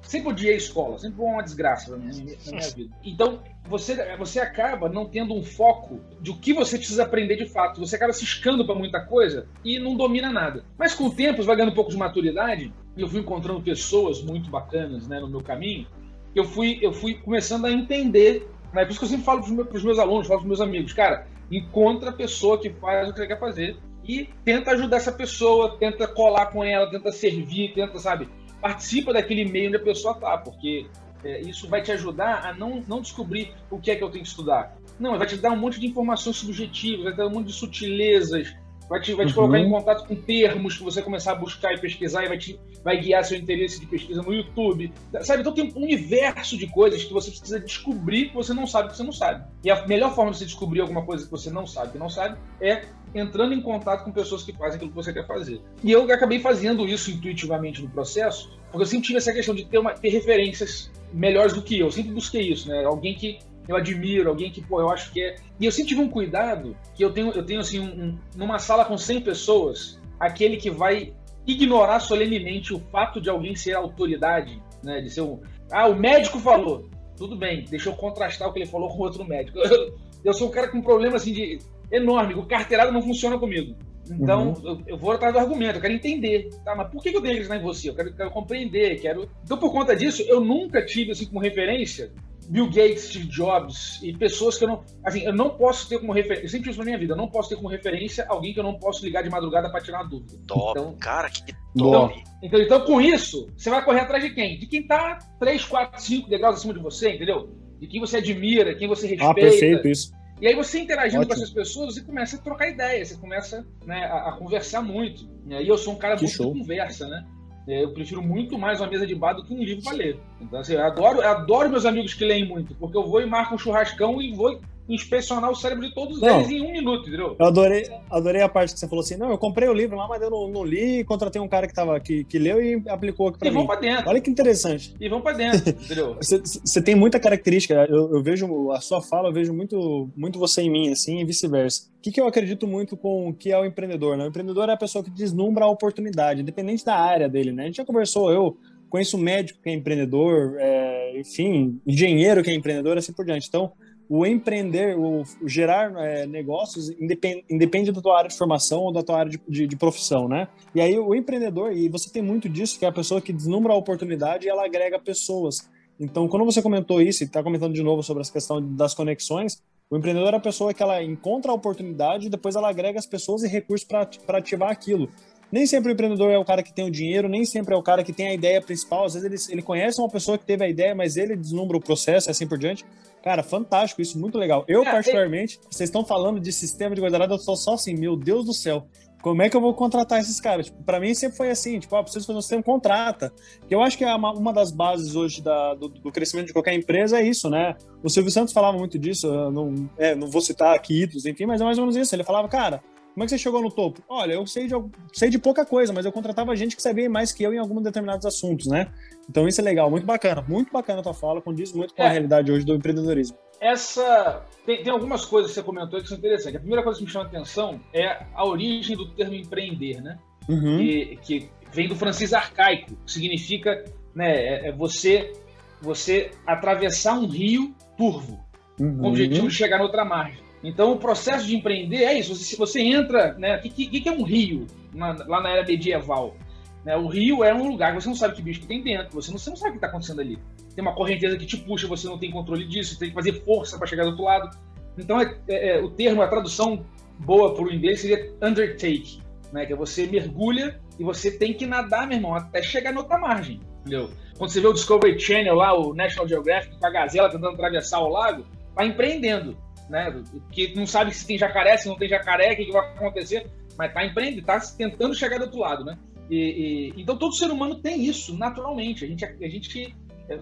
[0.03, 2.97] Sempre odiei a escola, sempre foi uma desgraça na minha, na minha vida.
[3.05, 7.47] Então, você, você acaba não tendo um foco de o que você precisa aprender de
[7.47, 7.79] fato.
[7.81, 10.65] Você acaba se escando para muita coisa e não domina nada.
[10.77, 14.23] Mas com o tempo, vai ganhando um pouco de maturidade, e eu fui encontrando pessoas
[14.23, 15.87] muito bacanas né, no meu caminho,
[16.35, 18.49] eu fui, eu fui começando a entender.
[18.73, 18.85] Né?
[18.85, 21.27] Por isso que eu sempre falo para os meus, alunos, falo para meus amigos, cara,
[21.51, 25.77] encontra a pessoa que faz o que você quer fazer e tenta ajudar essa pessoa,
[25.79, 28.29] tenta colar com ela, tenta servir, tenta, sabe,
[28.61, 30.87] participa daquele meio onde a pessoa tá, porque
[31.25, 34.25] é, isso vai te ajudar a não, não descobrir o que é que eu tenho
[34.25, 34.77] que estudar.
[34.99, 37.53] Não, vai te dar um monte de informações subjetivas, vai te dar um monte de
[37.53, 38.55] sutilezas,
[38.91, 39.35] vai te, vai te uhum.
[39.37, 42.59] colocar em contato com termos que você começar a buscar e pesquisar e vai, te,
[42.83, 44.93] vai guiar seu interesse de pesquisa no YouTube.
[45.23, 45.43] Sabe?
[45.43, 48.97] Então tem um universo de coisas que você precisa descobrir que você não sabe que
[48.97, 49.45] você não sabe.
[49.63, 52.11] E a melhor forma de você descobrir alguma coisa que você não sabe que não
[52.11, 52.83] sabe é
[53.15, 55.61] entrando em contato com pessoas que fazem aquilo que você quer fazer.
[55.85, 59.65] E eu acabei fazendo isso intuitivamente no processo, porque eu sempre tive essa questão de
[59.67, 61.87] ter, uma, ter referências melhores do que eu.
[61.87, 62.85] Eu sempre busquei isso, né?
[62.85, 65.37] Alguém que eu admiro, alguém que, pô, eu acho que é.
[65.59, 68.85] E eu sempre tive um cuidado que eu tenho, eu tenho assim, um, numa sala
[68.85, 71.13] com 100 pessoas, aquele que vai
[71.47, 75.01] ignorar solenemente o fato de alguém ser autoridade, né?
[75.01, 75.41] De ser um.
[75.71, 76.89] Ah, o médico falou.
[77.17, 79.59] Tudo bem, deixa eu contrastar o que ele falou com outro médico.
[79.59, 79.95] Eu,
[80.25, 81.59] eu sou um cara com um problema assim de
[81.93, 83.77] enorme, o carteirado não funciona comigo.
[84.11, 84.65] Então, uhum.
[84.65, 86.75] eu, eu, vou atrás do argumento, eu quero entender, tá?
[86.75, 87.91] Mas por que, que eu tenho que acreditar em você?
[87.91, 89.29] Eu quero, quero compreender, quero...
[89.45, 92.11] Então, por conta disso, eu nunca tive, assim, como referência
[92.49, 94.85] Bill Gates, Steve Jobs e pessoas que eu não.
[95.05, 96.45] Assim, eu não posso ter como referência.
[96.45, 98.65] Eu sempre uso na minha vida, eu não posso ter como referência alguém que eu
[98.65, 100.39] não posso ligar de madrugada para tirar uma dúvida.
[100.47, 101.55] Top, então, cara, que top.
[101.75, 104.59] Então, então, então, com isso, você vai correr atrás de quem?
[104.59, 107.51] De quem tá 3, 4, 5 degraus acima de você, entendeu?
[107.79, 109.31] De quem você admira, quem você respeita.
[109.31, 110.13] Ah, perfeito isso.
[110.41, 111.37] E aí você interagindo Ótimo.
[111.37, 115.29] com essas pessoas, você começa a trocar ideias, você começa né, a, a, conversar muito.
[115.47, 116.53] E aí eu sou um cara que muito show.
[116.53, 117.27] de conversa, né?
[117.71, 120.19] É, eu prefiro muito mais uma mesa de bar do que um livro para ler.
[120.41, 123.27] Então, assim, eu adoro, eu adoro meus amigos que leem muito, porque eu vou e
[123.27, 127.09] marco um churrascão e vou inspecionar o cérebro de todos não, eles em um minuto,
[127.09, 127.37] entendeu?
[127.39, 130.09] Eu adorei, adorei a parte que você falou assim, não, eu comprei o livro lá,
[130.09, 133.29] mas eu não, não li, contratei um cara que, tava, que, que leu e aplicou
[133.29, 133.57] aqui pra e mim.
[133.57, 134.09] E vão pra dentro.
[134.09, 134.95] Olha que interessante.
[135.01, 136.17] E vão pra dentro, entendeu?
[136.17, 140.39] você, você, tem muita característica, eu, eu, vejo, a sua fala, eu vejo muito, muito
[140.39, 141.89] você em mim, assim, e vice-versa.
[141.99, 144.25] O que, que eu acredito muito com o que é o empreendedor, né?
[144.25, 147.65] O empreendedor é a pessoa que deslumbra a oportunidade, independente da área dele, né?
[147.65, 148.57] A gente já conversou, eu
[148.91, 153.47] conheço médico que é empreendedor, é, enfim, engenheiro que é empreendedor, assim por diante.
[153.49, 153.73] Então,
[154.13, 158.93] o empreender, o, o gerar é, negócios independe, independe da tua área de formação ou
[158.93, 160.49] da tua área de, de, de, profissão, né?
[160.75, 163.73] E aí o empreendedor, e você tem muito disso, que é a pessoa que deslumbra
[163.73, 165.71] a oportunidade e ela agrega pessoas.
[165.99, 169.63] Então, quando você comentou isso, e está comentando de novo sobre essa questão das conexões,
[169.89, 173.07] o empreendedor é a pessoa que ela encontra a oportunidade e depois ela agrega as
[173.07, 175.09] pessoas e recursos para ativar aquilo.
[175.53, 177.83] Nem sempre o empreendedor é o cara que tem o dinheiro, nem sempre é o
[177.83, 179.05] cara que tem a ideia principal.
[179.05, 181.81] Às vezes ele, ele conhece uma pessoa que teve a ideia, mas ele deslumbra o
[181.81, 182.85] processo assim por diante.
[183.23, 184.65] Cara, fantástico, isso muito legal.
[184.67, 185.69] Eu, é, particularmente, é...
[185.71, 188.87] vocês estão falando de sistema de guardanapo, eu tô só assim, meu Deus do céu.
[189.23, 190.67] Como é que eu vou contratar esses caras?
[190.67, 193.31] Tipo, para mim sempre foi assim, tipo, ah, preciso fazer um sistema, contrata.
[193.69, 196.53] Que eu acho que é uma, uma das bases hoje da, do, do, crescimento de
[196.55, 197.77] qualquer empresa é isso, né?
[198.03, 201.61] O Silvio Santos falava muito disso, não, é, não vou citar aqui ídolos, enfim, mas
[201.61, 202.15] é mais ou menos isso.
[202.15, 204.03] Ele falava, cara, como é que você chegou no topo?
[204.09, 204.75] Olha, eu sei de,
[205.13, 207.83] sei de pouca coisa, mas eu contratava gente que sabia mais que eu em alguns
[207.83, 208.89] determinados assuntos, né?
[209.29, 212.07] Então isso é legal, muito bacana, muito bacana a tua fala, condiz muito com é.
[212.07, 214.43] a realidade hoje do empreendedorismo essa.
[214.65, 216.57] Tem, tem, algumas coisas que você comentou que são interessantes.
[216.57, 220.19] A primeira coisa que me chama a atenção é a origem do termo empreender, né?
[220.49, 220.79] Uhum.
[220.79, 225.33] Que, que, vem do francês arcaico, que significa né, é, é você,
[225.81, 228.45] você atravessar um rio turvo,
[228.81, 228.99] uhum.
[228.99, 230.43] com o objetivo de chegar na outra margem.
[230.63, 232.35] Então, o processo de empreender é isso.
[232.35, 233.35] Se você entra.
[233.35, 236.37] Né, o que, que, que, é um rio na, lá na era medieval?
[236.85, 239.15] Né, o rio é um lugar que você não sabe que bicho que tem dentro,
[239.15, 240.39] você não, você não sabe o que está acontecendo ali
[240.75, 243.33] tem uma correnteza que te puxa, você não tem controle disso, você tem que fazer
[243.45, 244.57] força para chegar do outro lado.
[244.97, 246.85] Então, é, é, é, o termo, a tradução
[247.19, 249.21] boa para o inglês seria undertake,
[249.53, 249.67] né?
[249.67, 253.19] que é você mergulha e você tem que nadar, meu irmão, até chegar na outra
[253.19, 254.11] margem, entendeu?
[254.39, 258.01] Quando você vê o Discovery Channel lá, o National Geographic, com a gazela tentando atravessar
[258.01, 259.57] o lago, tá empreendendo,
[259.91, 260.23] né?
[260.53, 263.51] Que não sabe se tem jacaré, se não tem jacaré, o que, que vai acontecer,
[263.77, 265.99] mas tá empreendendo, tá tentando chegar do outro lado, né?
[266.31, 269.05] E, e, então todo ser humano tem isso naturalmente.
[269.05, 269.97] A gente, a gente
[270.29, 270.39] é,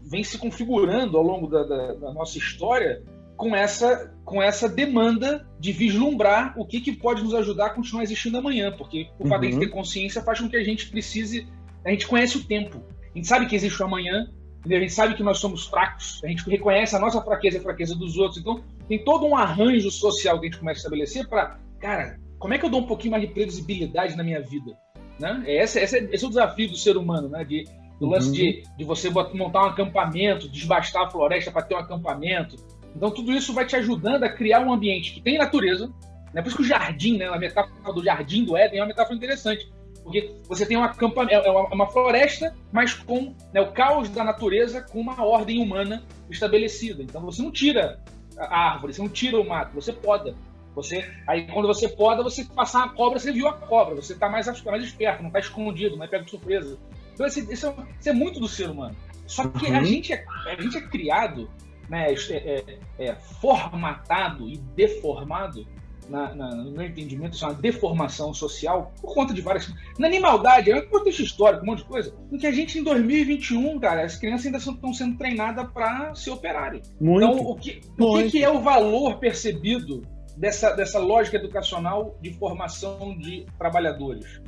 [0.00, 3.02] vem se configurando ao longo da, da, da, nossa história
[3.36, 8.04] com essa, com essa demanda de vislumbrar o que, que pode nos ajudar a continuar
[8.04, 9.58] existindo amanhã, porque o fato de uhum.
[9.58, 11.48] ter consciência faz com que a gente precise,
[11.84, 12.80] a gente conhece o tempo,
[13.12, 14.30] a gente sabe que existe o amanhã,
[14.72, 17.62] a gente sabe que nós somos fracos, a gente reconhece a nossa fraqueza e a
[17.62, 21.28] fraqueza dos outros, então tem todo um arranjo social que a gente começa a estabelecer
[21.28, 24.76] para, cara, como é que eu dou um pouquinho mais de previsibilidade na minha vida?
[25.18, 25.42] Né?
[25.46, 27.44] Esse, esse, é, esse é o desafio do ser humano, né?
[27.44, 27.64] de
[27.98, 28.34] do lance uhum.
[28.34, 32.56] de, de você montar um acampamento, desbastar a floresta para ter um acampamento.
[32.94, 35.92] Então, tudo isso vai te ajudando a criar um ambiente que tem natureza.
[36.32, 36.42] Né?
[36.42, 39.16] Por isso que o jardim, né, a metáfora do jardim do Éden é uma metáfora
[39.16, 39.72] interessante.
[40.04, 44.10] Porque você tem um acampamento, é uma, é uma floresta, mas com né, o caos
[44.10, 47.02] da natureza com uma ordem humana estabelecida.
[47.02, 47.98] Então, você não tira
[48.38, 50.36] a árvore, você não tira o mato, você poda.
[50.74, 54.28] Você, aí quando você poda, você passar a cobra, você viu a cobra, você está
[54.28, 56.76] mais, mais esperto, não está escondido, não é pego de surpresa.
[57.14, 58.94] Então, isso, isso, é, isso, é, muito do ser humano.
[59.26, 59.78] Só que uhum.
[59.78, 61.48] a, gente é, a gente é criado,
[61.88, 65.64] né, é, é, é formatado e deformado
[66.08, 69.72] na, na, no meu entendimento, isso é uma deformação social por conta de várias.
[69.98, 72.14] Na animaldade, é um contexto histórico, um monte de coisa.
[72.30, 76.30] Em que a gente, em 2021, cara, as crianças ainda estão sendo treinadas para ser
[76.30, 76.82] operário.
[77.00, 80.02] Muito, então, o, que, o que, que, é o valor percebido
[80.36, 84.42] dessa, dessa lógica educacional de formação de trabalhadores?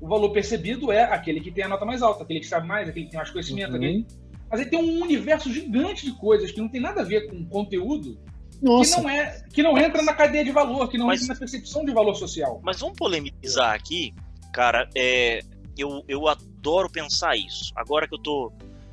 [0.00, 2.88] o valor percebido é aquele que tem a nota mais alta, aquele que sabe mais,
[2.88, 3.76] aquele que tem mais conhecimento, uhum.
[3.76, 4.06] aquele...
[4.50, 7.44] mas aí tem um universo gigante de coisas que não tem nada a ver com
[7.44, 8.18] conteúdo
[8.62, 8.96] Nossa.
[8.96, 11.38] que não é que não entra na cadeia de valor, que não mas, entra na
[11.38, 12.60] percepção de valor social.
[12.62, 14.14] Mas vamos polemizar aqui,
[14.52, 14.88] cara.
[14.94, 15.40] É,
[15.76, 17.72] eu, eu adoro pensar isso.
[17.74, 18.52] Agora que eu tô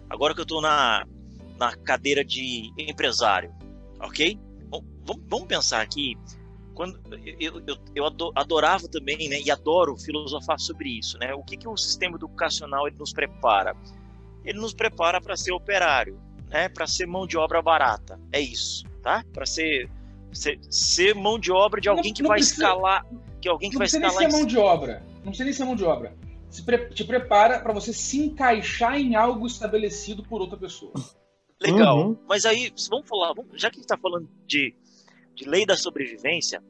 [0.09, 1.05] agora que eu tô na,
[1.57, 3.53] na cadeira de empresário,
[3.99, 4.39] ok?
[4.69, 6.15] Bom, vamos, vamos pensar aqui
[6.77, 6.99] quando
[7.39, 11.33] eu, eu, eu adorava também, né, e adoro filosofar sobre isso, né?
[11.33, 13.75] O que que o sistema educacional ele nos prepara?
[14.45, 16.69] Ele nos prepara para ser operário, né?
[16.69, 18.19] Para ser mão de obra barata.
[18.31, 19.23] É isso, tá?
[19.33, 19.89] Para ser,
[20.33, 23.05] ser, ser mão de obra de alguém não, que não vai precisa, escalar,
[23.39, 24.11] que alguém que vai escalar.
[24.11, 25.03] Não precisa nem ser mão de obra.
[25.15, 26.13] Não precisa nem ser mão de obra.
[26.49, 30.91] Se pre te prepara para você se encaixar em algo estabelecido por outra pessoa.
[31.61, 32.09] Legal.
[32.09, 32.17] Uhum.
[32.27, 34.75] Mas aí, vamos falar, vamos, já que a gente está falando de
[35.33, 36.63] de lei da sobrevivência,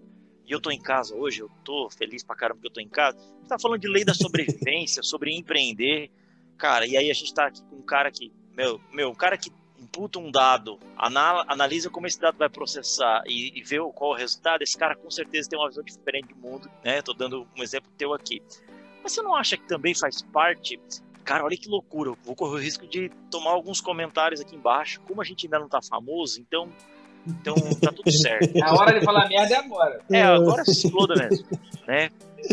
[0.45, 2.89] e eu tô em casa hoje, eu tô feliz pra caramba que eu tô em
[2.89, 6.12] casa, a gente tá falando de lei da sobrevivência, sobre empreender,
[6.58, 9.38] cara, e aí a gente tá aqui com um cara que, meu, meu, um cara
[9.38, 14.16] que imputa um dado, analisa como esse dado vai processar e, e vê qual o
[14.16, 17.02] resultado, esse cara com certeza tem uma visão diferente do mundo, né?
[17.02, 18.42] Tô dando um exemplo teu aqui.
[19.04, 20.80] Mas você não acha que também faz parte
[21.28, 25.02] cara, olha que loucura, eu vou correr o risco de tomar alguns comentários aqui embaixo.
[25.02, 26.72] Como a gente ainda não tá famoso, então
[27.28, 28.52] então tá tudo certo.
[28.63, 30.02] A hora de falar merda é agora.
[30.12, 31.46] É, agora se exploda mesmo.
[31.88, 32.10] Né?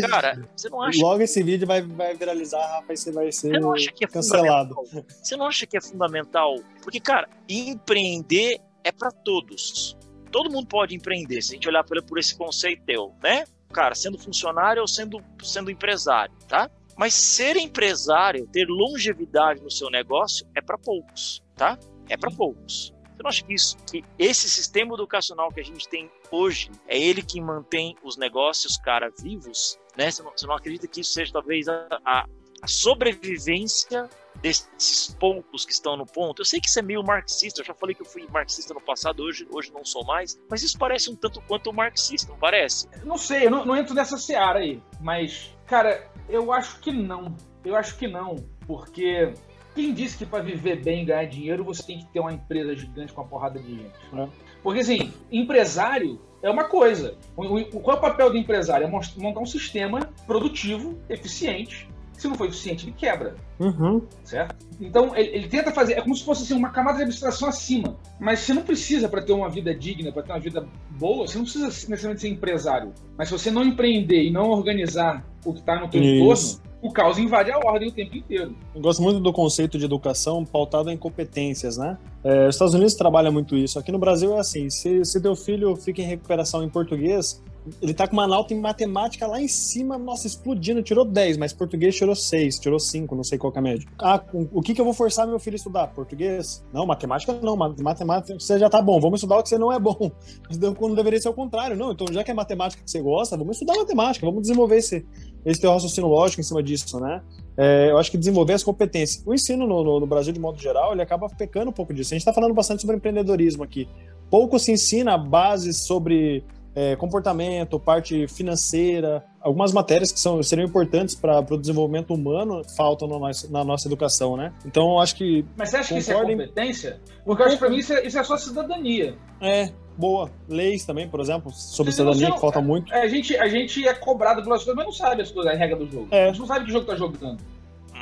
[0.09, 1.01] Cara, você não acha.
[1.01, 4.03] Logo esse vídeo vai, vai viralizar, Rafa, e você vai ser você não acha que
[4.03, 4.75] é cancelado.
[5.07, 6.55] Você não acha que é fundamental?
[6.81, 9.97] Porque, cara, empreender é para todos.
[10.31, 13.45] Todo mundo pode empreender, se a gente olhar por, por esse conceito, né?
[13.71, 16.69] Cara, sendo funcionário ou sendo, sendo empresário, tá?
[16.97, 21.77] Mas ser empresário, ter longevidade no seu negócio é para poucos, tá?
[22.09, 22.93] É para poucos.
[23.25, 27.23] Não acha que, isso, que esse sistema educacional que a gente tem hoje é ele
[27.23, 29.79] que mantém os negócios, cara, vivos?
[29.97, 30.11] Né?
[30.11, 32.27] Você, não, você não acredita que isso seja talvez a, a,
[32.61, 34.07] a sobrevivência
[34.43, 36.43] desses poucos que estão no ponto.
[36.43, 38.81] Eu sei que isso é meio marxista, eu já falei que eu fui marxista no
[38.81, 42.87] passado, hoje, hoje não sou mais, mas isso parece um tanto quanto marxista, não parece?
[43.03, 47.35] Não sei, eu não, não entro nessa seara aí, mas, cara, eu acho que não.
[47.63, 48.35] Eu acho que não,
[48.67, 49.33] porque
[49.75, 52.75] quem disse que para viver bem e ganhar dinheiro você tem que ter uma empresa
[52.75, 53.93] gigante com uma porrada de gente?
[54.11, 54.29] Né?
[54.63, 57.17] Porque assim, empresário é uma coisa.
[57.35, 58.87] O, qual é o papel do empresário?
[58.87, 63.35] É montar um sistema produtivo, eficiente, se não for eficiente, ele quebra.
[63.59, 64.01] Uhum.
[64.23, 64.55] Certo?
[64.79, 65.93] Então, ele, ele, tenta fazer.
[65.93, 67.97] É como se fosse assim, uma camada de abstração acima.
[68.19, 71.37] Mas você não precisa, para ter uma vida digna, para ter uma vida boa, você
[71.37, 72.93] não precisa necessariamente ser empresário.
[73.17, 76.91] Mas se você não empreender e não organizar o que está no teu entorno, o
[76.91, 78.55] caos invade a ordem o tempo inteiro.
[78.75, 81.97] Eu gosto muito do conceito de educação pautado em competências, né?
[82.25, 83.77] É, os Estados Unidos trabalham muito isso.
[83.77, 87.39] Aqui no Brasil é assim: se, se teu filho fica em recuperação em português,
[87.79, 91.53] ele tá com uma nota em matemática lá em cima, nossa, explodindo, tirou 10, mas
[91.53, 93.87] português tirou 6, tirou 5, não sei qual é a média.
[93.99, 95.87] Ah, o que que eu vou forçar meu filho a estudar?
[95.87, 96.63] Português?
[96.73, 99.79] Não, matemática não, matemática você já tá bom, vamos estudar o que você não é
[99.79, 100.11] bom.
[100.77, 103.57] Quando deveria ser o contrário, não, então já que é matemática que você gosta, vamos
[103.57, 105.05] estudar matemática, vamos desenvolver esse,
[105.45, 107.21] esse teu raciocínio lógico em cima disso, né?
[107.57, 109.23] É, eu acho que desenvolver as competências.
[109.25, 112.13] O ensino no, no, no, Brasil, de modo geral, ele acaba pecando um pouco disso.
[112.13, 113.87] A gente está falando bastante sobre empreendedorismo aqui.
[114.29, 116.43] Pouco se ensina bases sobre
[116.75, 123.07] é, comportamento, parte financeira, algumas matérias que são, seriam importantes para o desenvolvimento humano faltam
[123.07, 124.51] no nosso, na nossa educação, né?
[124.65, 125.45] Então, eu acho que.
[125.55, 126.99] Mas você acha que isso é competência?
[127.23, 129.15] Porque eu acho que para mim isso é, isso é só cidadania.
[129.39, 130.29] É, boa.
[130.47, 132.93] Leis também, por exemplo, sobre cidadania, não, que falta muito.
[132.93, 135.55] É, a, gente, a gente é cobrado pelas coisas, mas não sabe as coisas, a
[135.55, 136.07] regra do jogo.
[136.11, 136.25] É.
[136.25, 137.37] A gente não sabe que jogo tá jogando.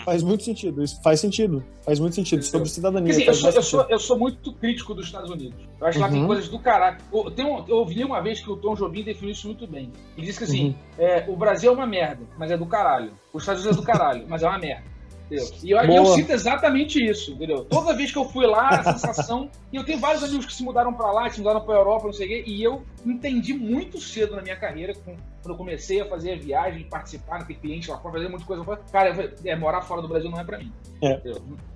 [0.03, 1.63] Faz muito sentido, isso faz sentido.
[1.85, 2.51] Faz muito sentido Entendeu?
[2.51, 3.11] sobre cidadania.
[3.11, 5.57] Assim, eu, sou, eu, sou, eu, sou, muito crítico dos Estados Unidos.
[5.79, 6.09] Eu acho que uhum.
[6.09, 6.97] lá tem coisas do caralho.
[7.11, 9.91] Eu, um, eu ouvi uma vez que o Tom Jobim definiu isso muito bem.
[10.17, 10.75] Ele disse que assim: uhum.
[10.97, 13.13] é, o Brasil é uma merda, mas é do caralho.
[13.31, 14.92] Os Estados Unidos é do caralho, mas é uma merda.
[15.31, 17.65] E eu, eu, sinto exatamente isso, entendeu?
[17.65, 19.49] Toda vez que eu fui lá, a sensação.
[19.71, 22.05] e eu tenho vários amigos que se mudaram para lá, que se mudaram para Europa,
[22.05, 24.93] não sei o quê, e eu entendi muito cedo na minha carreira,
[25.43, 28.63] quando eu comecei a fazer a viagem, participar, ter cliente lá fora, fazer muita coisa.
[28.91, 30.71] Cara, eu falei, é, morar fora do Brasil não é para mim.
[31.01, 31.21] É.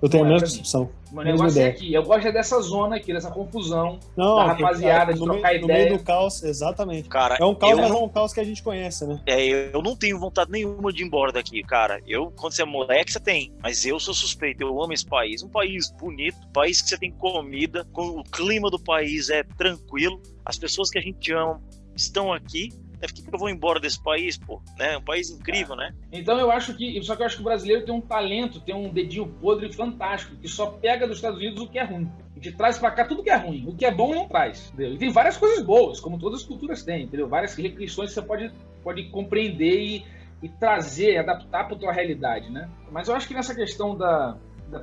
[0.00, 0.90] Eu tenho não a mesma discussão.
[1.12, 1.92] O negócio é aqui.
[1.92, 5.78] Eu gosto dessa zona aqui, dessa confusão, não, da rapaziada, de trocar meio, ideia.
[5.80, 7.10] No meio do caos, exatamente.
[7.10, 9.20] Cara, é um caos, eu, mas é um caos que a gente conhece, né?
[9.26, 12.00] É, eu não tenho vontade nenhuma de ir embora daqui, cara.
[12.06, 13.52] Eu, quando você é moleque, você tem.
[13.62, 15.42] Mas eu sou suspeito, eu amo esse país.
[15.42, 20.22] Um país bonito, um país que você tem comida, o clima do país é tranquilo,
[20.42, 21.60] as pessoas que a gente ama
[21.94, 22.70] estão aqui.
[23.06, 24.60] Por que, eu vou embora desse país, pô?
[24.78, 24.96] Né?
[24.96, 25.94] Um país incrível, né?
[26.12, 27.00] Então eu acho que.
[27.02, 30.36] Só que eu acho que o brasileiro tem um talento, tem um dedinho podre fantástico,
[30.36, 32.10] que só pega dos Estados Unidos o que é ruim.
[32.36, 33.66] E traz para cá tudo que é ruim.
[33.66, 34.70] O que é bom não traz.
[34.72, 34.94] Entendeu?
[34.94, 37.28] E tem várias coisas boas, como todas as culturas têm, entendeu?
[37.28, 40.04] Várias restrições que você pode, pode compreender e,
[40.42, 42.68] e trazer, adaptar para tua realidade, né?
[42.90, 44.36] Mas eu acho que nessa questão da,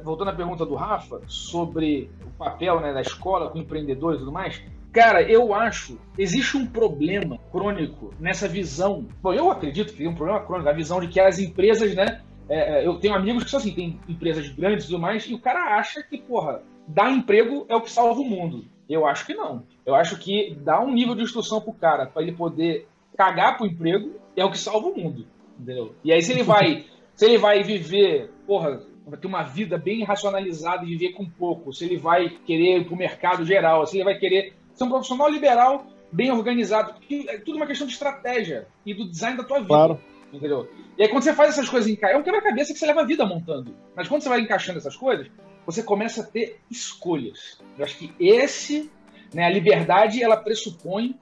[0.03, 4.31] voltando à pergunta do Rafa sobre o papel né, da escola com empreendedores e tudo
[4.31, 4.61] mais,
[4.95, 9.05] Cara, eu acho existe um problema crônico nessa visão.
[9.21, 12.21] Bom, eu acredito que tem um problema crônico, a visão de que as empresas, né?
[12.47, 15.33] É, é eu tenho amigos que são assim, tem empresas grandes e tudo mais, e
[15.33, 18.63] o cara acha que, porra, dar emprego é o que salva o mundo.
[18.89, 19.63] Eu acho que não.
[19.85, 23.67] Eu acho que dar um nível de instrução pro cara para ele poder cagar pro
[23.67, 25.27] emprego é o que salva o mundo.
[25.59, 25.93] Entendeu?
[26.05, 30.05] E aí, se ele vai, se ele vai viver, porra, vai ter uma vida bem
[30.05, 34.05] racionalizada e viver com pouco, se ele vai querer ir pro mercado geral, se ele
[34.05, 36.93] vai querer ser um profissional liberal, bem organizado.
[36.93, 39.69] Porque é tudo uma questão de estratégia e do design da tua vida.
[39.69, 39.99] Claro.
[40.31, 40.69] Entendeu?
[40.97, 43.05] E aí, quando você faz essas coisas encaixar, é um quebra-cabeça que você leva a
[43.05, 43.73] vida montando.
[43.95, 45.27] Mas quando você vai encaixando essas coisas,
[45.65, 47.59] você começa a ter escolhas.
[47.77, 48.91] Eu acho que esse,
[49.33, 51.15] né, a liberdade, ela pressupõe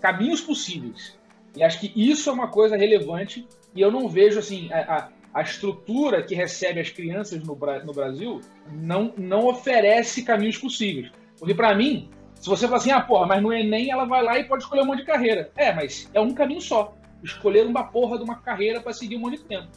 [0.00, 1.18] caminhos possíveis.
[1.56, 3.46] E acho que isso é uma coisa relevante.
[3.74, 7.92] E eu não vejo assim a, a, a estrutura que recebe as crianças no, no
[7.92, 8.40] Brasil
[8.72, 11.10] não, não oferece caminhos possíveis.
[11.38, 12.08] Porque para mim,
[12.40, 14.82] se você fala assim, ah, porra, mas no Enem ela vai lá e pode escolher
[14.82, 15.50] um monte de carreira.
[15.56, 16.94] É, mas é um caminho só.
[17.22, 19.68] Escolher uma porra de uma carreira para seguir um monte de tempo.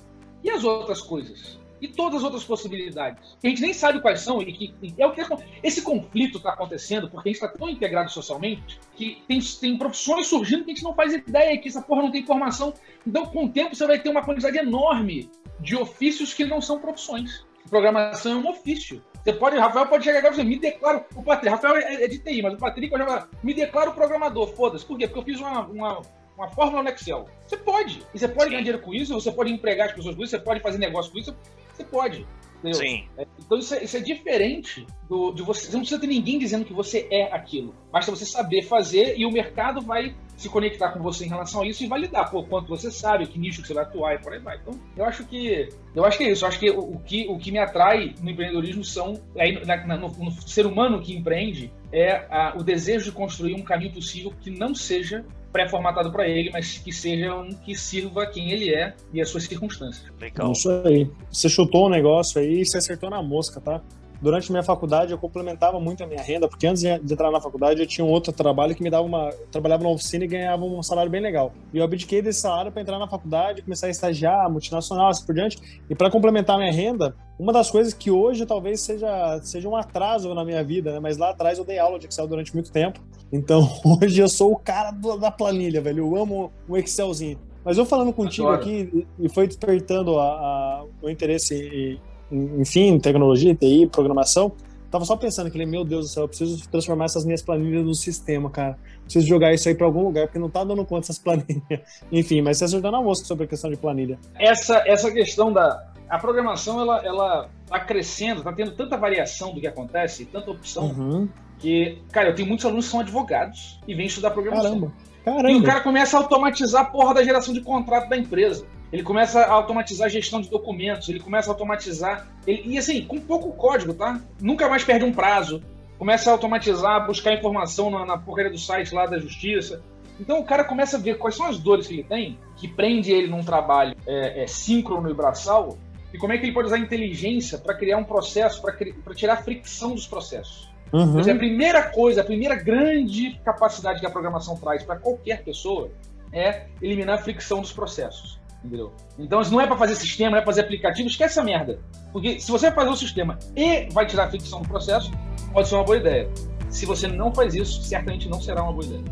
[0.43, 1.57] E as outras coisas?
[1.79, 3.37] E todas as outras possibilidades?
[3.39, 5.21] Que a gente nem sabe quais são e que é o que
[5.61, 10.27] esse conflito está acontecendo porque a gente está tão integrado socialmente que tem, tem profissões
[10.27, 12.73] surgindo que a gente não faz ideia que essa porra não tem informação.
[13.05, 16.79] Então, com o tempo, você vai ter uma quantidade enorme de ofícios que não são
[16.79, 17.45] profissões.
[17.69, 19.03] Programação é um ofício.
[19.27, 21.03] Você pode, Rafael pode chegar e dizer, me declaro.
[21.13, 24.55] O Patrick, Rafael é, é de TI, mas o Patrick pode falar, me declaro programador,
[24.55, 24.85] foda-se.
[24.85, 25.05] Por quê?
[25.05, 26.01] Porque eu fiz uma, uma,
[26.37, 27.25] uma fórmula no Excel.
[27.45, 28.01] Você pode.
[28.13, 30.39] E você pode ganhar dinheiro com isso, você pode empregar as pessoas com isso, você
[30.39, 31.35] pode fazer negócio com isso,
[31.73, 32.25] você pode.
[32.59, 32.79] Entendeu?
[32.79, 33.07] Sim.
[33.17, 35.67] É, então isso é, isso é, diferente do, de você.
[35.67, 37.73] Você não precisa ter ninguém dizendo que você é aquilo.
[37.91, 41.67] Basta você saber fazer e o mercado vai se conectar com você em relação a
[41.67, 44.33] isso e validar pô, quanto você sabe, que nicho que você vai atuar e por
[44.33, 44.57] aí vai.
[44.57, 45.69] Então, eu acho que.
[45.95, 46.45] Eu acho que é isso.
[46.45, 49.21] Eu acho que o, o que, o que me atrai no empreendedorismo são.
[49.37, 53.63] Aí, na, no, no, ser humano que empreende é a, o desejo de construir um
[53.63, 55.25] caminho possível que não seja
[55.57, 59.45] pré-formatado para ele, mas que seja um que sirva quem ele é e as suas
[59.45, 60.05] circunstâncias.
[60.21, 60.51] Legal.
[60.51, 61.09] Isso aí.
[61.31, 63.81] Você chutou um negócio aí e você acertou na mosca, tá?
[64.21, 67.81] Durante minha faculdade eu complementava muito a minha renda, porque antes de entrar na faculdade
[67.81, 69.29] eu tinha um outro trabalho que me dava uma.
[69.29, 71.53] Eu trabalhava numa oficina e ganhava um salário bem legal.
[71.73, 75.35] E eu abdiquei desse salário para entrar na faculdade, começar a estagiar, multinacional, assim por
[75.35, 75.81] diante.
[75.89, 79.75] E para complementar a minha renda, uma das coisas que hoje talvez seja, seja um
[79.75, 80.99] atraso na minha vida, né?
[80.99, 82.99] Mas lá atrás eu dei aula de Excel durante muito tempo.
[83.31, 83.69] Então
[84.01, 85.99] hoje eu sou o cara do, da planilha, velho.
[85.99, 87.39] Eu amo o Excelzinho.
[87.63, 88.61] Mas eu falando contigo Adoro.
[88.61, 91.99] aqui e foi despertando a, a, o interesse
[92.31, 94.51] enfim, tecnologia, TI, programação,
[94.89, 97.93] tava só pensando que, meu Deus do céu, eu preciso transformar essas minhas planilhas no
[97.93, 98.77] sistema, cara.
[99.03, 101.81] Preciso jogar isso aí para algum lugar, porque não tá dando conta essas planilhas.
[102.11, 104.17] Enfim, mas você acertou na mosca sobre a questão de planilha.
[104.39, 109.59] Essa, essa questão da a programação, ela, ela tá crescendo, tá tendo tanta variação do
[109.59, 111.27] que acontece, tanta opção, uhum.
[111.59, 114.71] que, cara, eu tenho muitos alunos que são advogados e vêm estudar programação.
[114.71, 114.93] Caramba.
[115.25, 115.51] Caramba.
[115.51, 119.03] E o cara começa a automatizar a porra da geração de contrato da empresa ele
[119.03, 122.27] começa a automatizar a gestão de documentos, ele começa a automatizar.
[122.45, 124.21] Ele, e assim, com pouco código, tá?
[124.39, 125.61] Nunca mais perde um prazo.
[125.97, 129.81] Começa a automatizar, buscar informação na, na porcaria do site lá da justiça.
[130.19, 133.11] Então o cara começa a ver quais são as dores que ele tem, que prende
[133.11, 135.77] ele num trabalho é, é, síncrono e braçal,
[136.13, 139.33] e como é que ele pode usar a inteligência para criar um processo, para tirar
[139.33, 140.67] a fricção dos processos.
[140.91, 141.19] Uhum.
[141.19, 145.91] a primeira coisa, a primeira grande capacidade que a programação traz para qualquer pessoa
[146.31, 148.39] é eliminar a fricção dos processos.
[148.63, 148.91] Entendeu?
[149.17, 151.79] Então, isso não é para fazer sistema, não é para fazer aplicativo, esquece essa merda.
[152.11, 155.11] Porque se você fazer o sistema e vai tirar a fricção do processo,
[155.53, 156.29] pode ser uma boa ideia.
[156.69, 159.03] Se você não faz isso, certamente não será uma boa ideia.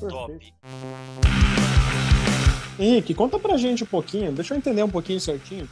[0.00, 0.54] Top.
[2.78, 5.68] Henrique, conta pra gente um pouquinho, deixa eu entender um pouquinho certinho.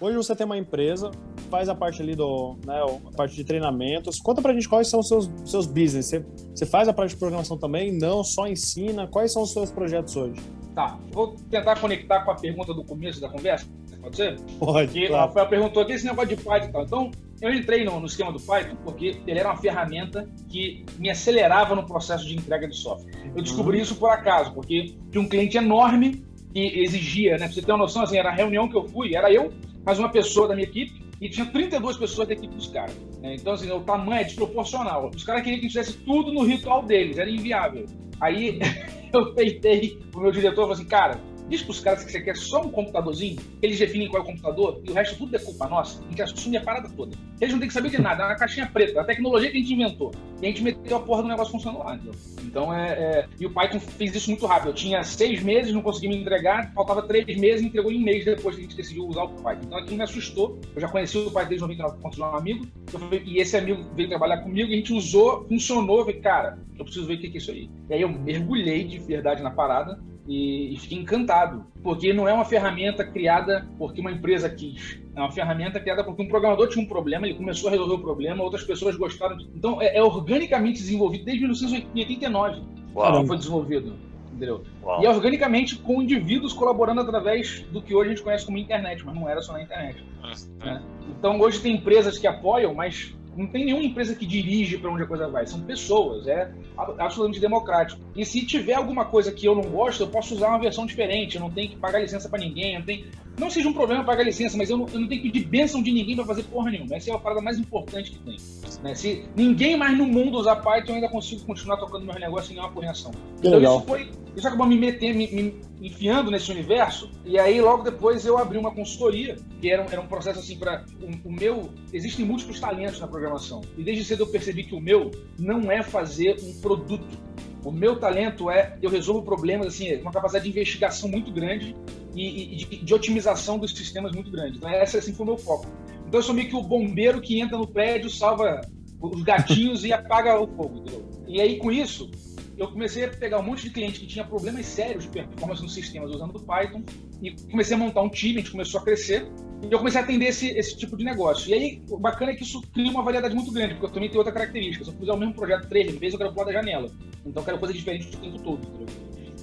[0.00, 1.10] Hoje você tem uma empresa,
[1.50, 4.20] faz a parte ali do, né, a parte de treinamentos.
[4.20, 6.06] Conta pra gente quais são os seus, seus business.
[6.06, 7.96] Você, você faz a parte de programação também?
[7.96, 9.06] Não, só ensina.
[9.06, 10.40] Quais são os seus projetos hoje?
[10.74, 13.66] Tá, vou tentar conectar com a pergunta do começo da conversa,
[14.00, 14.40] pode ser?
[14.58, 15.14] Pode, claro.
[15.14, 16.82] O Rafael perguntou aqui esse negócio de Python e tal.
[16.82, 17.10] Então,
[17.40, 21.74] eu entrei no, no esquema do Python porque ele era uma ferramenta que me acelerava
[21.74, 23.12] no processo de entrega de software.
[23.36, 23.82] Eu descobri uhum.
[23.82, 27.46] isso por acaso, porque de um cliente enorme que exigia, né?
[27.46, 29.52] Pra você ter uma noção, assim, era a reunião que eu fui, era eu,
[29.84, 32.96] mais uma pessoa da minha equipe, e tinha 32 pessoas da equipe dos caras.
[33.20, 33.34] Né?
[33.34, 35.10] Então, assim, o tamanho é desproporcional.
[35.14, 37.86] Os caras queriam que a gente fizesse tudo no ritual deles, era inviável.
[38.20, 38.58] Aí
[39.18, 42.20] eu peitei o meu diretor e falei assim, cara, Diz para os caras que você
[42.20, 45.38] quer só um computadorzinho, eles definem qual é o computador e o resto tudo é
[45.38, 46.02] culpa nossa.
[46.02, 47.16] A gente assume a parada toda.
[47.40, 49.60] Eles não têm que saber de nada, é uma caixinha preta, a tecnologia que a
[49.60, 50.10] gente inventou.
[50.40, 52.14] E a gente meteu a porra do negócio funcionando lá, entendeu?
[52.42, 54.70] Então é, é, E o Python fez isso muito rápido.
[54.70, 58.24] Eu tinha seis meses, não consegui me entregar, faltava três meses entregou em um mês
[58.24, 59.62] depois que a gente decidiu usar o Python.
[59.66, 60.58] Então aquilo me assustou.
[60.74, 62.66] Eu já conheci o Python desde 99 quando um amigo.
[62.86, 65.98] Falei, e esse amigo veio trabalhar comigo e a gente usou, funcionou.
[65.98, 67.70] Eu falei, cara, eu preciso ver o que é isso aí.
[67.90, 72.32] E aí eu mergulhei de verdade na parada e, e fiquei encantado, porque não é
[72.32, 74.98] uma ferramenta criada porque uma empresa quis.
[75.14, 77.98] É uma ferramenta criada porque um programador tinha um problema, ele começou a resolver o
[77.98, 79.36] problema, outras pessoas gostaram.
[79.36, 79.44] De...
[79.54, 82.62] Então, é, é, organicamente desenvolvido desde 1989.
[82.94, 83.26] Uau.
[83.26, 83.94] Foi desenvolvido.
[84.32, 84.64] Entendeu?
[85.00, 89.04] E é organicamente com indivíduos colaborando através do que hoje a gente conhece como internet,
[89.06, 90.02] mas não era só na internet.
[90.24, 90.66] Uhum.
[90.66, 90.82] Né?
[91.16, 95.02] Então, hoje tem empresas que apoiam, mas não tem nenhuma empresa que dirige para onde
[95.02, 98.00] a coisa vai, são pessoas, é absolutamente democrático.
[98.14, 101.36] E se tiver alguma coisa que eu não gosto, eu posso usar uma versão diferente,
[101.36, 103.06] eu não tenho que pagar licença para ninguém, não tem
[103.38, 105.82] não seja um problema pagar licença, mas eu não, eu não tenho que pedir bênção
[105.82, 106.94] de ninguém para fazer porra nenhuma.
[106.94, 108.36] Essa é a parada mais importante que tem.
[108.82, 108.94] Né?
[108.94, 112.56] Se ninguém mais no mundo usar Python, eu ainda consigo continuar tocando meus negócios sem
[112.56, 113.10] nenhuma correção.
[113.38, 113.78] Então legal.
[113.78, 114.10] isso foi.
[114.36, 117.08] Isso acabou me metendo, me, me, enfiando nesse universo.
[117.24, 120.84] E aí, logo depois, eu abri uma consultoria, que era, era um processo assim para.
[121.00, 121.70] O, o, meu.
[121.92, 123.60] Existem múltiplos talentos na programação.
[123.78, 127.16] E desde cedo eu percebi que o meu não é fazer um produto.
[127.64, 131.74] O meu talento é eu resolvo problemas assim, uma capacidade de investigação muito grande
[132.14, 134.58] e, e de, de, otimização dos sistemas muito grande.
[134.58, 135.66] Então, esse assim, foi o meu foco.
[136.06, 138.60] Então, eu sou meio que o bombeiro que entra no prédio, salva
[139.00, 140.78] os gatinhos e apaga o fogo.
[140.78, 141.08] Entendeu?
[141.26, 142.10] E aí, com isso,
[142.56, 145.74] eu comecei a pegar um monte de cliente que tinha problemas sérios de performance nos
[145.74, 146.82] sistemas usando o Python
[147.22, 149.26] e comecei a montar um time, a gente começou a crescer.
[149.62, 151.50] E eu comecei a atender esse, esse tipo de negócio.
[151.50, 154.08] E aí, o bacana é que isso cria uma variedade muito grande, porque eu também
[154.08, 154.84] tenho outra característica.
[154.84, 156.90] Se eu fizer o mesmo projeto três vezes, eu quero pular da janela.
[157.24, 158.86] Então eu quero coisa diferente o tempo todo, entendeu?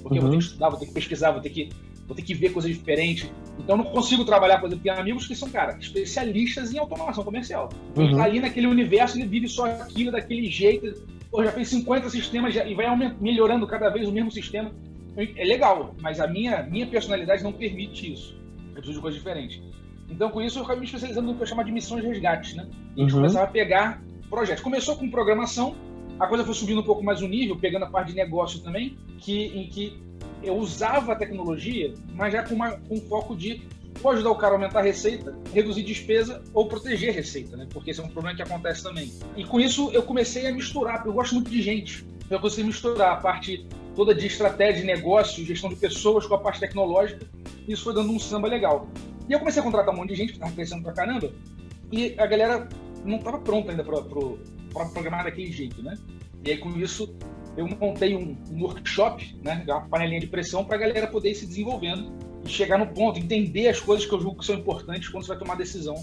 [0.02, 0.24] Porque uhum.
[0.24, 1.68] eu vou ter que estudar, vou ter que pesquisar, vou ter que,
[2.06, 3.30] vou ter que ver coisas diferentes.
[3.58, 7.24] Então eu não consigo trabalhar, por exemplo, tem amigos que são, cara, especialistas em automação
[7.24, 7.68] comercial.
[7.96, 8.04] Uhum.
[8.04, 11.02] Ele tá ali naquele universo, ele vive só aquilo, daquele jeito.
[11.32, 12.86] Pô, já fez 50 sistemas já, e vai
[13.18, 14.70] melhorando cada vez o mesmo sistema.
[15.16, 18.38] É legal, mas a minha, minha personalidade não permite isso.
[18.68, 19.62] Eu preciso de coisas diferentes.
[20.10, 22.54] Então, com isso, eu acabei me especializando no que eu chamo de missões de resgate,
[22.54, 22.68] né?
[22.94, 23.20] E a gente uhum.
[23.20, 24.62] começava a pegar projetos.
[24.62, 25.74] Começou com programação,
[26.20, 28.98] a coisa foi subindo um pouco mais o nível, pegando a parte de negócio também,
[29.18, 29.98] que, em que
[30.42, 33.62] eu usava a tecnologia, mas já com, uma, com foco de
[34.02, 37.66] ou ajudar o cara a aumentar a receita, reduzir despesa ou proteger a receita, né?
[37.70, 39.12] Porque esse é um problema que acontece também.
[39.36, 42.04] E com isso eu comecei a misturar, porque eu gosto muito de gente.
[42.24, 46.26] Então eu comecei a misturar a parte toda de estratégia de negócio, gestão de pessoas
[46.26, 47.26] com a parte tecnológica.
[47.66, 48.88] E isso foi dando um samba legal.
[49.28, 51.32] E eu comecei a contratar um monte de gente que estava crescendo pra caramba.
[51.90, 52.68] E a galera
[53.04, 54.38] não estava pronta ainda para pro,
[54.92, 55.96] programar daquele jeito, né?
[56.44, 57.14] E aí com isso
[57.56, 59.62] eu montei um, um workshop, né?
[59.66, 62.10] Uma panelinha de pressão para a galera poder ir se desenvolvendo
[62.44, 65.28] e chegar no ponto, entender as coisas que eu julgo que são importantes quando você
[65.30, 65.94] vai tomar decisão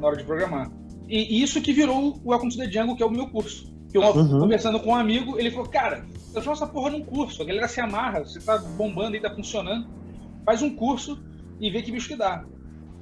[0.00, 0.70] na hora de programar.
[1.08, 3.72] E, isso que virou o Welcome to the Jungle, que é o meu curso.
[3.90, 4.40] Que eu, uhum.
[4.40, 7.42] conversando com um amigo, ele falou, cara, transforma essa porra num curso.
[7.42, 9.88] A galera se amarra, você tá bombando e tá funcionando.
[10.44, 11.22] Faz um curso
[11.60, 12.44] e vê que bicho que dá.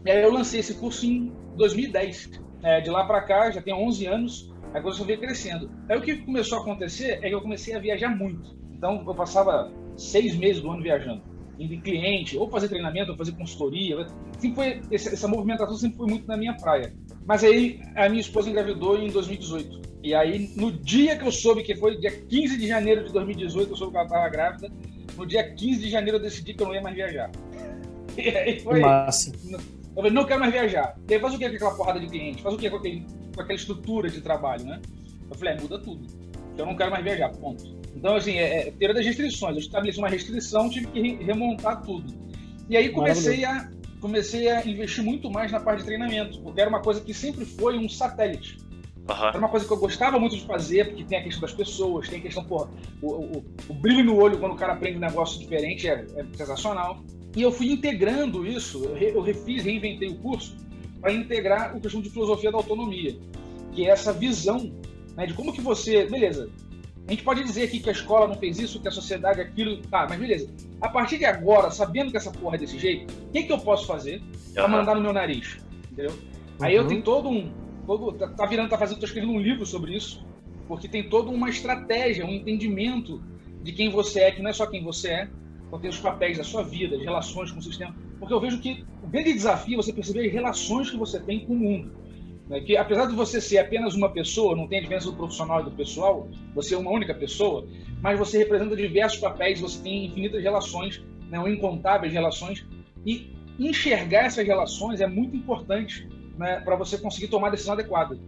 [0.05, 2.31] E aí eu lancei esse curso em 2010.
[2.63, 5.71] É, de lá para cá, já tem 11 anos, a coisa só veio crescendo.
[5.89, 8.57] Aí o que começou a acontecer é que eu comecei a viajar muito.
[8.73, 13.33] Então eu passava seis meses do ano viajando em cliente, ou fazer treinamento, ou fazer
[13.33, 14.07] consultoria.
[14.39, 16.93] Sempre foi, essa movimentação sempre foi muito na minha praia.
[17.27, 19.95] Mas aí a minha esposa engravidou em 2018.
[20.03, 23.71] E aí, no dia que eu soube, que foi dia 15 de janeiro de 2018,
[23.71, 24.71] eu soube que ela estava grávida,
[25.17, 27.31] no dia 15 de janeiro eu decidi que eu não ia mais viajar.
[28.17, 28.79] E aí foi.
[28.79, 29.33] Massa.
[29.51, 29.59] Eu
[29.97, 30.97] falei, não quero mais viajar.
[31.09, 32.43] E aí, faz o que com aquela porrada de cliente?
[32.43, 34.81] Faz o que com, aquele, com aquela estrutura de trabalho, né?
[35.29, 36.07] Eu falei, é, muda tudo.
[36.57, 37.65] Eu não quero mais viajar, ponto.
[37.95, 39.55] Então, assim, é, é teoria das restrições.
[39.55, 42.13] Eu estabeleci uma restrição, tive que remontar tudo.
[42.69, 43.71] E aí comecei a,
[44.01, 47.45] comecei a investir muito mais na parte de treinamento, porque era uma coisa que sempre
[47.45, 48.59] foi um satélite.
[49.09, 49.27] Uhum.
[49.29, 52.09] Era uma coisa que eu gostava muito de fazer, porque tem a questão das pessoas,
[52.09, 52.71] tem a questão, porra,
[53.03, 56.25] o, o, o brilho no olho quando o cara aprende um negócio diferente é, é
[56.37, 57.05] sensacional.
[57.37, 60.57] E eu fui integrando isso, eu, re, eu refiz, reinventei o curso
[61.01, 63.19] para integrar o questão de filosofia da autonomia,
[63.73, 64.73] que é essa visão
[65.17, 66.51] né, de como que você, beleza,
[67.07, 69.77] a gente pode dizer aqui que a escola não fez isso, que a sociedade aquilo.
[69.83, 70.51] Tá, mas beleza.
[70.81, 73.59] A partir de agora, sabendo que essa porra é desse jeito, o que, que eu
[73.59, 74.23] posso fazer
[74.55, 75.59] pra mandar no meu nariz?
[75.93, 76.13] Entendeu?
[76.13, 76.65] Uhum.
[76.65, 76.89] Aí eu uhum.
[76.89, 77.53] tenho todo um.
[77.87, 80.25] Todo, tá, tá virando, tá fazendo, tô escrevendo um livro sobre isso,
[80.67, 83.23] porque tem toda uma estratégia, um entendimento
[83.63, 85.29] de quem você é, que não é só quem você é,
[85.67, 87.95] então tem os papéis da sua vida, as relações com o sistema.
[88.19, 91.45] Porque eu vejo que o grande desafio é você perceber as relações que você tem
[91.45, 91.93] com o mundo.
[92.49, 92.61] Né?
[92.61, 95.71] Que apesar de você ser apenas uma pessoa, não tem diferença do profissional e do
[95.71, 97.67] pessoal, você é uma única pessoa,
[98.01, 101.39] mas você representa diversos papéis, você tem infinitas relações, né?
[101.39, 102.67] ou incontáveis relações,
[103.05, 106.61] e enxergar essas relações é muito importante né?
[106.61, 108.19] para você conseguir tomar a decisão adequada.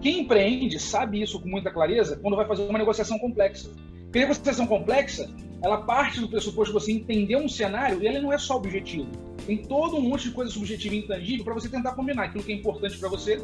[0.00, 3.70] Quem empreende sabe isso com muita clareza quando vai fazer uma negociação complexa.
[4.04, 5.28] Porque negociação complexa,
[5.64, 9.08] ela parte do pressuposto de você entender um cenário e ele não é só objetivo.
[9.46, 12.52] Tem todo um monte de coisa subjetiva e intangível para você tentar combinar aquilo que
[12.52, 13.42] é importante para você,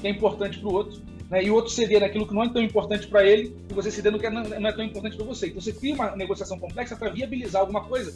[0.00, 1.00] que é importante para o outro,
[1.30, 1.44] né?
[1.44, 4.10] e o outro ceder naquilo que não é tão importante para ele, e você ceder
[4.10, 5.46] no que não é tão importante para você.
[5.46, 8.12] Então você cria uma negociação complexa para viabilizar alguma coisa,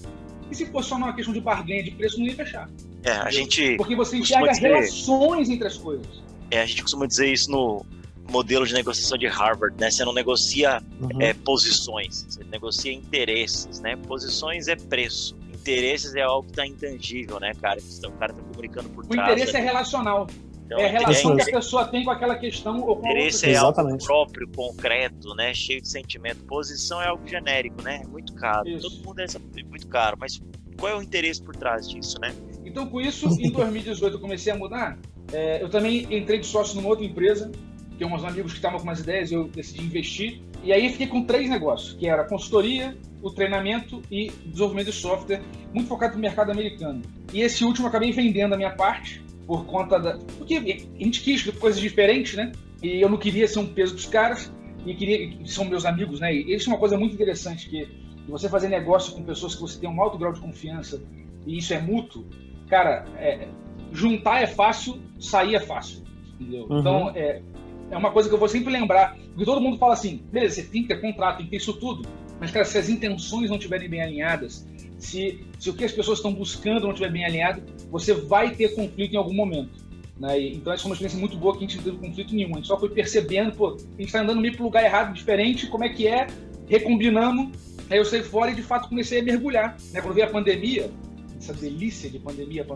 [0.50, 2.68] e se fosse só uma questão de barganha de preço, não ia fechar.
[3.04, 3.76] É, a gente.
[3.76, 4.66] Porque você enxerga dizer...
[4.66, 6.24] relações entre as coisas.
[6.50, 7.86] É, a gente costuma dizer isso no
[8.30, 9.90] modelo de negociação de Harvard, né?
[9.90, 11.20] Você não negocia uhum.
[11.20, 13.96] é, posições, você negocia interesses, né?
[13.96, 17.80] Posições é preço interesses é algo que tá intangível, né, cara?
[17.80, 19.30] O cara tá comunicando por o trás.
[19.30, 20.26] O interesse é relacional.
[20.66, 23.56] Então, é a relação que a pessoa tem com aquela questão ou com Interesse é
[23.56, 25.52] algo próprio, concreto, né?
[25.52, 26.42] Cheio de sentimento.
[26.44, 28.00] Posição é algo genérico, né?
[28.02, 28.68] É muito caro.
[28.68, 28.88] Isso.
[28.88, 30.40] Todo mundo é muito caro, mas
[30.78, 32.34] qual é o interesse por trás disso, né?
[32.64, 34.98] Então, com isso, em 2018 eu comecei a mudar.
[35.32, 37.52] É, eu também entrei de sócio numa outra empresa,
[37.96, 40.40] que uns amigos que estavam com umas ideias, eu decidi investir.
[40.62, 45.42] E aí fiquei com três negócios, que era consultoria, o treinamento e desenvolvimento de software,
[45.72, 47.02] muito focado no mercado americano.
[47.32, 50.18] E esse último eu acabei vendendo a minha parte, por conta da.
[50.38, 52.52] Porque a gente quis coisas diferentes, né?
[52.82, 54.52] E eu não queria ser um peso dos caras,
[54.86, 55.46] e queria.
[55.46, 56.34] São meus amigos, né?
[56.34, 57.88] E isso é uma coisa muito interessante, que
[58.28, 61.02] você fazer negócio com pessoas que você tem um alto grau de confiança,
[61.46, 62.24] e isso é mútuo,
[62.68, 63.48] cara, é,
[63.92, 66.02] juntar é fácil, sair é fácil.
[66.40, 66.66] Entendeu?
[66.68, 66.80] Uhum.
[66.80, 67.42] Então, é,
[67.90, 70.62] é uma coisa que eu vou sempre lembrar, porque todo mundo fala assim, beleza, você
[70.64, 72.08] tem que ter contrato, tem que ter isso tudo,
[72.40, 74.66] mas, cara, se as intenções não estiverem bem alinhadas,
[74.98, 78.74] se, se o que as pessoas estão buscando não estiver bem alinhado, você vai ter
[78.74, 79.84] conflito em algum momento.
[80.18, 80.40] Né?
[80.40, 82.52] E, então, essa foi uma experiência muito boa que a gente não teve conflito nenhum.
[82.52, 85.66] A gente só foi percebendo, pô, a gente está andando meio para lugar errado, diferente,
[85.66, 86.26] como é que é,
[86.68, 87.50] recombinamos.
[87.90, 89.76] Aí eu saí fora e, de fato, comecei a mergulhar.
[89.92, 90.00] Né?
[90.00, 90.90] Quando veio a pandemia,
[91.38, 92.66] essa delícia de pandemia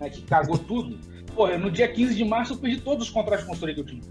[0.00, 0.98] né, que cagou tudo,
[1.34, 3.86] pô, no dia 15 de março eu perdi todos os contratos de consultoria que eu
[3.86, 4.02] tinha.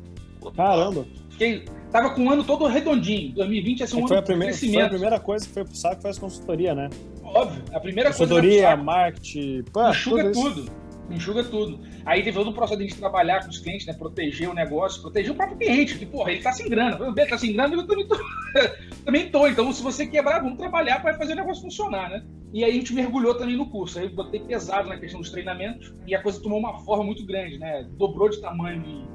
[0.52, 1.06] Caramba!
[1.30, 3.34] Fiquei, tava com um ano todo redondinho.
[3.34, 4.80] 2020 ia ser um ano foi a primeira, de crescimento.
[4.80, 6.90] Foi a primeira coisa que foi pro saco foi as consultoria, né?
[7.24, 7.64] Óbvio.
[7.72, 8.78] A primeira consultoria, coisa.
[8.78, 9.64] Consultoria, marketing.
[9.72, 10.66] Pô, enxuga tudo.
[10.66, 10.88] tudo.
[11.10, 11.80] Enxuga tudo.
[12.06, 13.94] Aí teve todo um processo de a gente trabalhar com os clientes, né?
[13.94, 16.98] Proteger o negócio, proteger o próprio cliente, que, porra, ele tá sem grana.
[17.06, 18.18] Ele tá sem grana, eu também tô.
[19.06, 19.48] também tô.
[19.48, 22.24] Então, se você quebrar, vamos trabalhar para fazer o negócio funcionar, né?
[22.54, 24.00] E aí a gente mergulhou também no curso.
[24.00, 27.26] Aí eu botei pesado na questão dos treinamentos e a coisa tomou uma forma muito
[27.26, 27.88] grande, né?
[27.98, 29.08] Dobrou de tamanho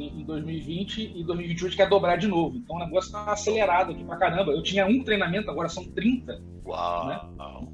[0.00, 2.56] em em 2020 e 2021 a gente quer dobrar de novo.
[2.56, 4.52] Então o negócio tá acelerado aqui pra caramba.
[4.52, 6.40] Eu tinha um treinamento, agora são 30.
[6.66, 7.06] Uau!
[7.06, 7.20] Né?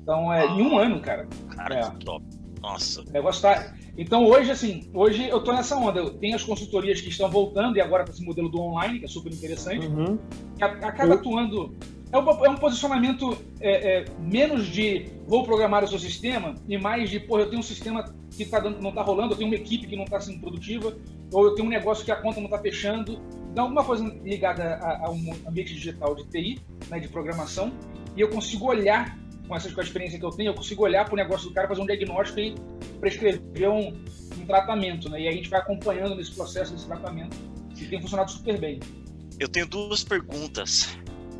[0.02, 1.28] Então é em um ano, cara.
[1.54, 1.90] Cara, é.
[2.04, 2.24] top.
[2.60, 3.02] Nossa.
[3.02, 3.74] O negócio tá.
[3.96, 6.00] Então hoje, assim, hoje eu tô nessa onda.
[6.00, 9.04] Eu tenho as consultorias que estão voltando e agora com esse modelo do online, que
[9.04, 9.86] é super interessante.
[9.86, 10.18] Uhum.
[10.56, 11.74] Que acaba atuando.
[12.12, 16.78] É um, é um posicionamento é, é, menos de vou programar o seu sistema e
[16.78, 19.50] mais de, pô, eu tenho um sistema que tá dando, não está rolando, eu tenho
[19.50, 20.96] uma equipe que não está sendo produtiva,
[21.32, 23.20] ou eu tenho um negócio que a conta não está fechando.
[23.50, 27.72] Então, alguma coisa ligada a, a, um ambiente digital de TI, né, de programação,
[28.16, 29.18] e eu consigo olhar,
[29.48, 31.54] com essa com a experiência que eu tenho, eu consigo olhar para o negócio do
[31.54, 32.54] cara, fazer um diagnóstico e
[33.00, 33.88] prescrever um,
[34.38, 35.08] um tratamento.
[35.08, 35.22] Né?
[35.22, 37.36] E aí a gente vai acompanhando nesse processo, desse tratamento,
[37.78, 38.80] e tem funcionado super bem.
[39.38, 40.96] Eu tenho duas perguntas.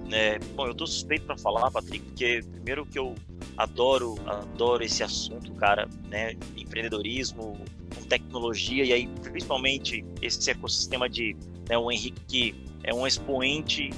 [0.09, 0.39] Né?
[0.55, 3.15] Bom, eu estou suspeito para falar, Patrick, porque primeiro que eu
[3.57, 6.37] adoro, adoro esse assunto, cara, né?
[6.57, 7.59] Empreendedorismo,
[8.07, 11.37] tecnologia e aí principalmente esse ecossistema de,
[11.69, 13.91] né, o Henrique que é um expoente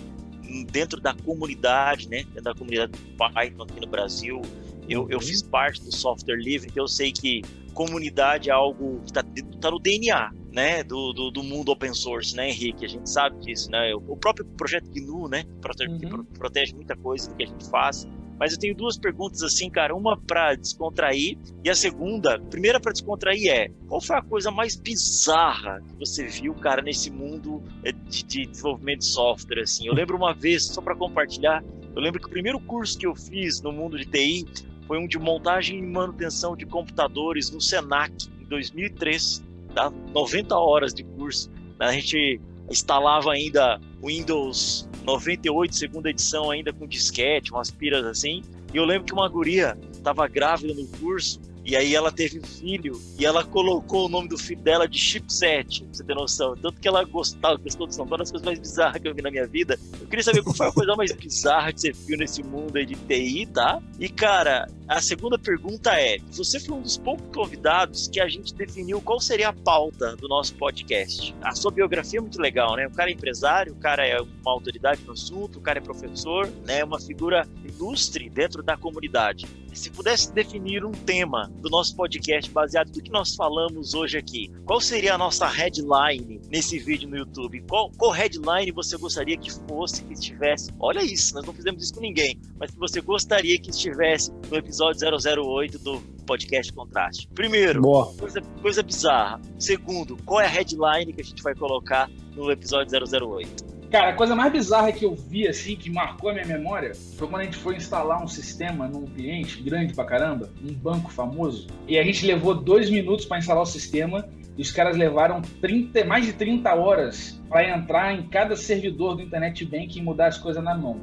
[0.71, 2.25] dentro da comunidade, né?
[2.25, 4.43] Dentro da comunidade do Python aqui no Brasil.
[4.89, 7.43] Eu, eu fiz parte do software livre, então eu sei que
[7.75, 9.23] comunidade é algo que está
[9.61, 12.85] tá no DNA, né, do, do, do, mundo open source, né, Henrique?
[12.85, 13.95] A gente sabe disso, né?
[13.95, 16.25] O próprio projeto GNU, né, protege, uhum.
[16.25, 18.09] protege muita coisa do que a gente faz.
[18.39, 19.95] Mas eu tenho duas perguntas assim, cara.
[19.95, 24.77] Uma para descontrair e a segunda, primeira para descontrair é: qual foi a coisa mais
[24.77, 29.63] bizarra que você viu, cara, nesse mundo eh, de, de desenvolvimento de software?
[29.63, 31.65] Assim, eu lembro uma vez só para compartilhar.
[31.95, 34.47] Eu lembro que o primeiro curso que eu fiz no mundo de TI
[34.87, 39.91] foi um de montagem e manutenção de computadores no Senac em 2003, tá?
[40.15, 41.51] 90 horas de curso.
[41.79, 42.41] A gente
[42.71, 48.43] instalava ainda Windows 98, segunda edição, ainda com disquete, umas piras assim.
[48.73, 52.43] E eu lembro que uma guria estava grávida no curso e aí ela teve um
[52.43, 56.55] filho e ela colocou o nome do filho dela de Chipset, pra você ter noção.
[56.57, 59.21] Tanto que ela gostava, gostou do São Paulo, das coisas mais bizarras que eu vi
[59.21, 59.79] na minha vida.
[60.01, 62.87] Eu queria saber qual foi a coisa mais bizarra que você viu nesse mundo aí
[62.87, 63.83] de TI, tá?
[64.01, 68.55] E, cara, a segunda pergunta é: você foi um dos poucos convidados que a gente
[68.55, 71.35] definiu qual seria a pauta do nosso podcast.
[71.43, 72.87] A sua biografia é muito legal, né?
[72.87, 76.51] O cara é empresário, o cara é uma autoridade no assunto, o cara é professor,
[76.67, 76.83] né?
[76.83, 79.47] Uma figura ilustre dentro da comunidade.
[79.75, 84.51] Se pudesse definir um tema do nosso podcast baseado no que nós falamos hoje aqui,
[84.65, 87.63] qual seria a nossa headline nesse vídeo no YouTube?
[87.69, 90.71] Qual, qual headline você gostaria que fosse, que estivesse?
[90.81, 94.57] Olha isso, nós não fizemos isso com ninguém, mas que você gostaria que estivesse no
[94.57, 97.29] episódio 008 do podcast Contraste.
[97.35, 97.83] Primeiro,
[98.19, 99.41] coisa, coisa bizarra.
[99.59, 103.79] Segundo, qual é a headline que a gente vai colocar no episódio 008?
[103.91, 107.27] Cara, a coisa mais bizarra que eu vi, assim, que marcou a minha memória, foi
[107.27, 111.69] quando a gente foi instalar um sistema num cliente grande pra caramba, um banco famoso,
[111.87, 116.05] e a gente levou dois minutos para instalar o sistema, e os caras levaram 30,
[116.05, 120.37] mais de 30 horas para entrar em cada servidor do Internet Bank e mudar as
[120.37, 121.01] coisas na mão.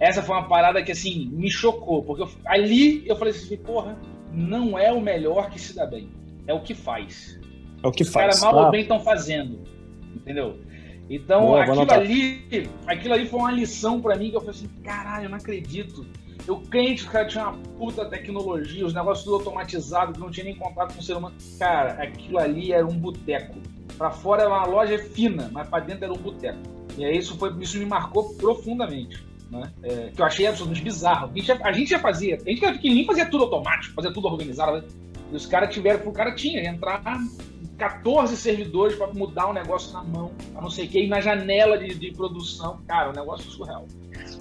[0.00, 3.96] Essa foi uma parada que, assim, me chocou, porque eu, ali eu falei assim, porra,
[4.32, 6.10] não é o melhor que se dá bem,
[6.46, 7.40] é o que faz.
[7.82, 8.34] É o que os faz.
[8.34, 8.66] Os caras mal ah.
[8.66, 9.60] ou bem estão fazendo,
[10.14, 10.58] entendeu?
[11.08, 14.68] Então, Boa, aquilo ali, aquilo ali foi uma lição para mim que eu falei assim,
[14.82, 16.06] caralho, eu não acredito.
[16.46, 20.30] Eu crente que o cara tinha uma puta tecnologia, os negócios tudo automatizado, que não
[20.30, 21.34] tinha nem contato com o ser humano.
[21.58, 23.58] Cara, aquilo ali era um boteco.
[23.96, 26.58] Para fora era uma loja fina, mas para dentro era um boteco.
[26.98, 29.24] E aí isso, foi, isso me marcou profundamente.
[29.54, 29.72] Né?
[29.84, 31.30] É, que eu achei absolutamente bizarro.
[31.30, 34.12] A gente, já, a gente já fazia, a gente era pequenininho fazia tudo automático, fazia
[34.12, 34.84] tudo organizado.
[35.30, 37.00] E os caras tiveram, o cara tinha, entrar
[37.78, 41.20] 14 servidores para mudar o negócio na mão, a não sei o que, e na
[41.20, 42.80] janela de, de produção.
[42.86, 43.86] Cara, o negócio é surreal.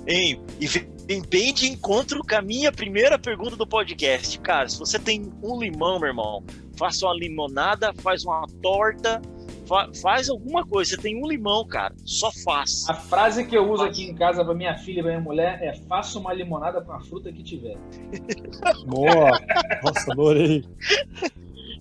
[0.07, 4.39] Hein, e vem bem de encontro com a minha primeira pergunta do podcast.
[4.39, 6.43] Cara, se você tem um limão, meu irmão,
[6.75, 9.21] faça uma limonada, faz uma torta,
[9.65, 10.91] Fa faz alguma coisa.
[10.91, 11.95] Você tem um limão, cara.
[12.05, 12.87] Só faz.
[12.89, 15.59] A frase que eu uso aqui em casa pra minha filha e pra minha mulher
[15.61, 17.77] é: faça uma limonada com a fruta que tiver.
[18.85, 19.31] Boa!
[19.83, 20.63] Nossa, adorei.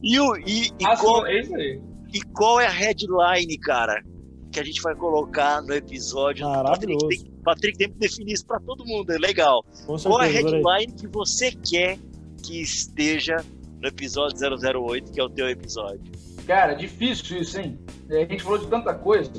[0.02, 1.80] E, o, e, e, qual, é isso aí.
[2.12, 4.02] e qual é a headline, cara?
[4.50, 6.44] Que a gente vai colocar no episódio.
[6.44, 7.08] Patrick Maravilhoso.
[7.08, 9.10] tem, Patrick tem que definir isso pra todo mundo.
[9.10, 9.64] É legal.
[9.86, 11.98] Com Qual é a headline que você quer
[12.42, 13.36] que esteja
[13.80, 16.00] no episódio 008, que é o teu episódio?
[16.46, 17.78] Cara, difícil isso, hein?
[18.10, 19.30] É, A gente falou de tanta coisa.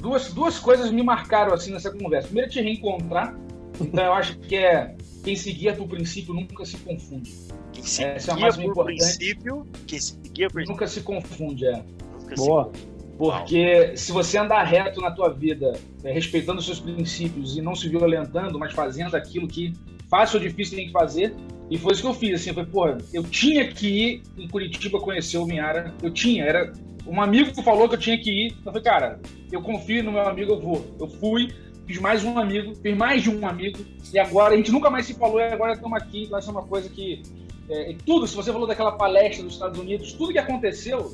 [0.00, 2.28] Duas, duas coisas me marcaram assim nessa conversa.
[2.28, 3.36] Primeiro, é te reencontrar.
[3.80, 7.32] Então, eu acho que é quem se guia por princípio nunca se confunde.
[7.72, 8.98] Quem Essa é a guia máxima por importante.
[8.98, 11.82] princípio, quem se guia por Nunca se confunde, é.
[12.20, 12.70] nunca se- Boa.
[13.16, 15.72] Porque se você andar reto na tua vida,
[16.04, 19.72] é, respeitando os seus princípios e não se violentando, mas fazendo aquilo que
[20.08, 21.34] fácil ou difícil tem que fazer,
[21.70, 24.98] e foi isso que eu fiz, assim, foi, porra, eu tinha que ir em Curitiba
[25.00, 26.72] conhecer o Minhara, eu tinha, era
[27.06, 30.12] um amigo que falou que eu tinha que ir, eu falei, cara, eu confio no
[30.12, 30.84] meu amigo, eu vou.
[31.00, 31.48] Eu fui,
[31.86, 33.78] fiz mais um amigo, fiz mais de um amigo,
[34.12, 36.62] e agora a gente nunca mais se falou, e agora estamos aqui, vai ser uma
[36.62, 37.22] coisa que,
[37.70, 41.12] é, tudo, se você falou daquela palestra dos Estados Unidos, tudo que aconteceu,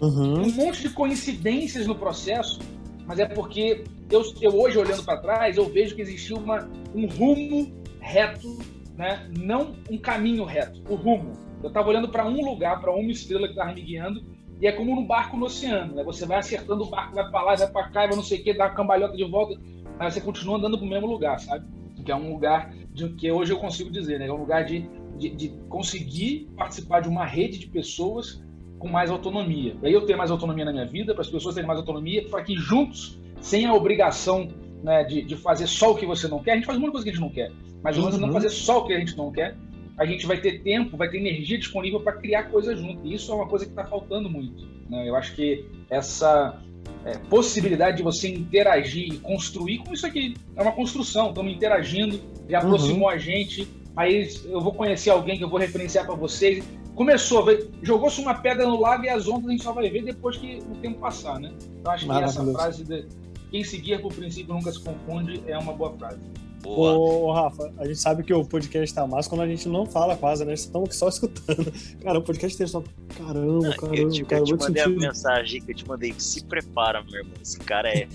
[0.00, 0.42] Uhum.
[0.42, 2.58] um monte de coincidências no processo,
[3.06, 7.06] mas é porque eu, eu hoje olhando para trás, eu vejo que existiu uma, um
[7.06, 8.58] rumo reto,
[8.96, 9.28] né?
[9.38, 11.32] não um caminho reto, o rumo.
[11.62, 14.22] Eu estava olhando para um lugar, para uma estrela que estava me guiando,
[14.60, 16.04] e é como num barco no oceano, né?
[16.04, 18.44] você vai acertando o barco, vai para lá, vai para cá, vai não sei o
[18.44, 19.60] que, dá uma cambalhota de volta,
[19.98, 21.66] mas você continua andando para o mesmo lugar, sabe?
[22.04, 24.26] Que é um lugar de, que hoje eu consigo dizer, né?
[24.26, 28.42] é um lugar de, de, de conseguir participar de uma rede de pessoas
[28.78, 29.74] com mais autonomia.
[29.76, 32.42] Para eu ter mais autonomia na minha vida, para as pessoas terem mais autonomia, para
[32.42, 34.48] que juntos, sem a obrigação
[34.82, 37.04] né, de, de fazer só o que você não quer, a gente faz muita coisa
[37.04, 37.50] que a gente não quer,
[37.84, 38.16] mas uhum.
[38.16, 39.54] não fazer só o que a gente não quer,
[39.98, 43.06] a gente vai ter tempo, vai ter energia disponível para criar coisas junto.
[43.06, 44.66] E isso é uma coisa que está faltando muito.
[44.88, 45.06] Né?
[45.06, 46.60] Eu acho que essa
[47.04, 52.18] é, possibilidade de você interagir e construir, como isso aqui é uma construção, estamos interagindo,
[52.48, 53.14] já aproximou uhum.
[53.14, 56.64] a gente, aí eu vou conhecer alguém que eu vou referenciar para vocês,
[56.94, 57.46] começou,
[57.82, 60.62] jogou-se uma pedra no lago e as ondas a gente só vai ver depois que
[60.70, 61.52] o tempo passar, né?
[61.78, 63.04] Então acho que essa frase de
[63.50, 66.20] quem seguir por princípio nunca se confunde é uma boa frase.
[66.64, 66.96] Boa.
[66.96, 70.16] Ô, Rafa, a gente sabe que o podcast tá massa quando a gente não fala
[70.16, 70.56] quase, né?
[70.56, 71.72] Vocês estão só escutando.
[72.02, 72.82] Cara, o podcast tem só.
[73.16, 75.04] Caramba, caramba, eu te, cara, eu te mandei sentido.
[75.04, 76.14] a mensagem que eu te mandei.
[76.18, 77.34] Se prepara, meu irmão.
[77.40, 78.08] Esse cara é.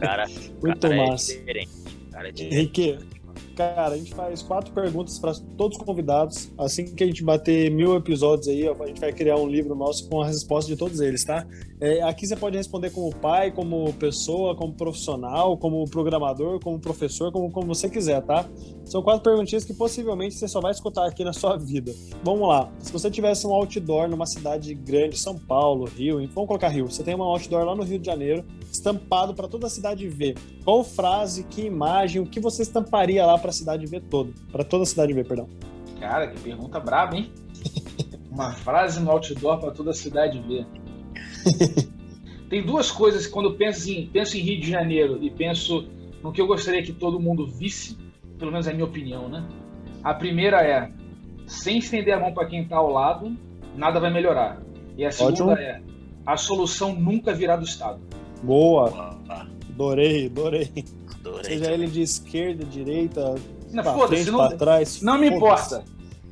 [0.00, 0.26] cara,
[0.62, 1.32] Muito cara massa.
[1.32, 1.70] É diferente.
[2.12, 2.56] Cara é diferente.
[2.56, 2.98] Henrique,
[3.56, 6.50] Cara, a gente faz quatro perguntas para todos os convidados.
[6.56, 10.08] Assim que a gente bater mil episódios aí, a gente vai criar um livro nosso
[10.08, 11.46] com a resposta de todos eles, tá?
[11.80, 17.32] É, aqui você pode responder como pai, como pessoa, como profissional, como programador, como professor,
[17.32, 18.46] como, como você quiser, tá?
[18.84, 21.90] São quatro perguntinhas que possivelmente você só vai escutar aqui na sua vida.
[22.22, 22.70] Vamos lá.
[22.80, 26.84] Se você tivesse um outdoor numa cidade grande, São Paulo, Rio, vamos colocar Rio.
[26.90, 30.36] Você tem um outdoor lá no Rio de Janeiro, estampado para toda a cidade ver.
[30.62, 34.34] Qual frase, que imagem, o que você estamparia lá para a cidade ver todo?
[34.52, 35.48] Para toda a cidade ver, perdão.
[35.98, 37.32] Cara, que pergunta braba, hein?
[38.30, 40.66] Uma frase no outdoor para toda a cidade ver.
[42.48, 45.86] Tem duas coisas que quando eu penso em, penso em Rio de Janeiro e penso
[46.22, 47.96] no que eu gostaria que todo mundo visse,
[48.38, 49.44] pelo menos é a minha opinião, né?
[50.02, 50.90] A primeira é,
[51.46, 53.36] sem estender a mão para quem está ao lado,
[53.76, 54.60] nada vai melhorar.
[54.96, 55.52] E a segunda Ótimo.
[55.52, 55.80] é,
[56.26, 58.00] a solução nunca virá do Estado.
[58.42, 59.16] Boa.
[59.68, 60.70] Adorei, adorei.
[61.20, 61.44] Adorei.
[61.44, 63.34] Seja ele de esquerda, direita,
[63.72, 65.02] não, pra frente, não, pra trás.
[65.02, 65.84] Não me importa.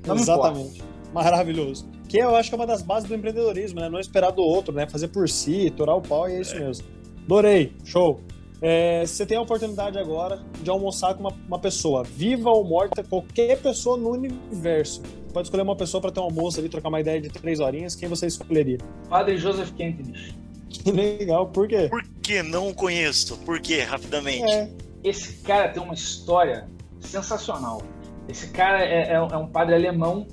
[0.07, 0.71] Não Exatamente.
[0.71, 0.89] Me importa.
[1.13, 1.89] Maravilhoso.
[2.09, 3.89] Que eu acho que é uma das bases do empreendedorismo, né?
[3.89, 4.89] Não esperar do outro, né?
[4.89, 6.61] Fazer por si, torar o pau e é isso é.
[6.61, 6.87] mesmo.
[7.25, 7.75] Adorei.
[7.85, 8.21] Show.
[8.61, 13.05] É, você tem a oportunidade agora de almoçar com uma, uma, pessoa, viva ou morta,
[13.05, 15.01] qualquer pessoa no universo.
[15.33, 17.95] Pode escolher uma pessoa para ter um almoço ali, trocar uma ideia de três horinhas.
[17.95, 18.79] Quem você escolheria?
[19.09, 20.35] Padre Joseph Kempnis.
[20.69, 21.89] Que legal, por quê?
[21.89, 23.37] Por que não conheço?
[23.39, 24.43] Por quê, rapidamente?
[24.51, 24.71] É.
[25.05, 26.69] Esse cara tem uma história
[27.01, 27.83] sensacional.
[28.29, 30.27] Esse cara é, é, é um padre alemão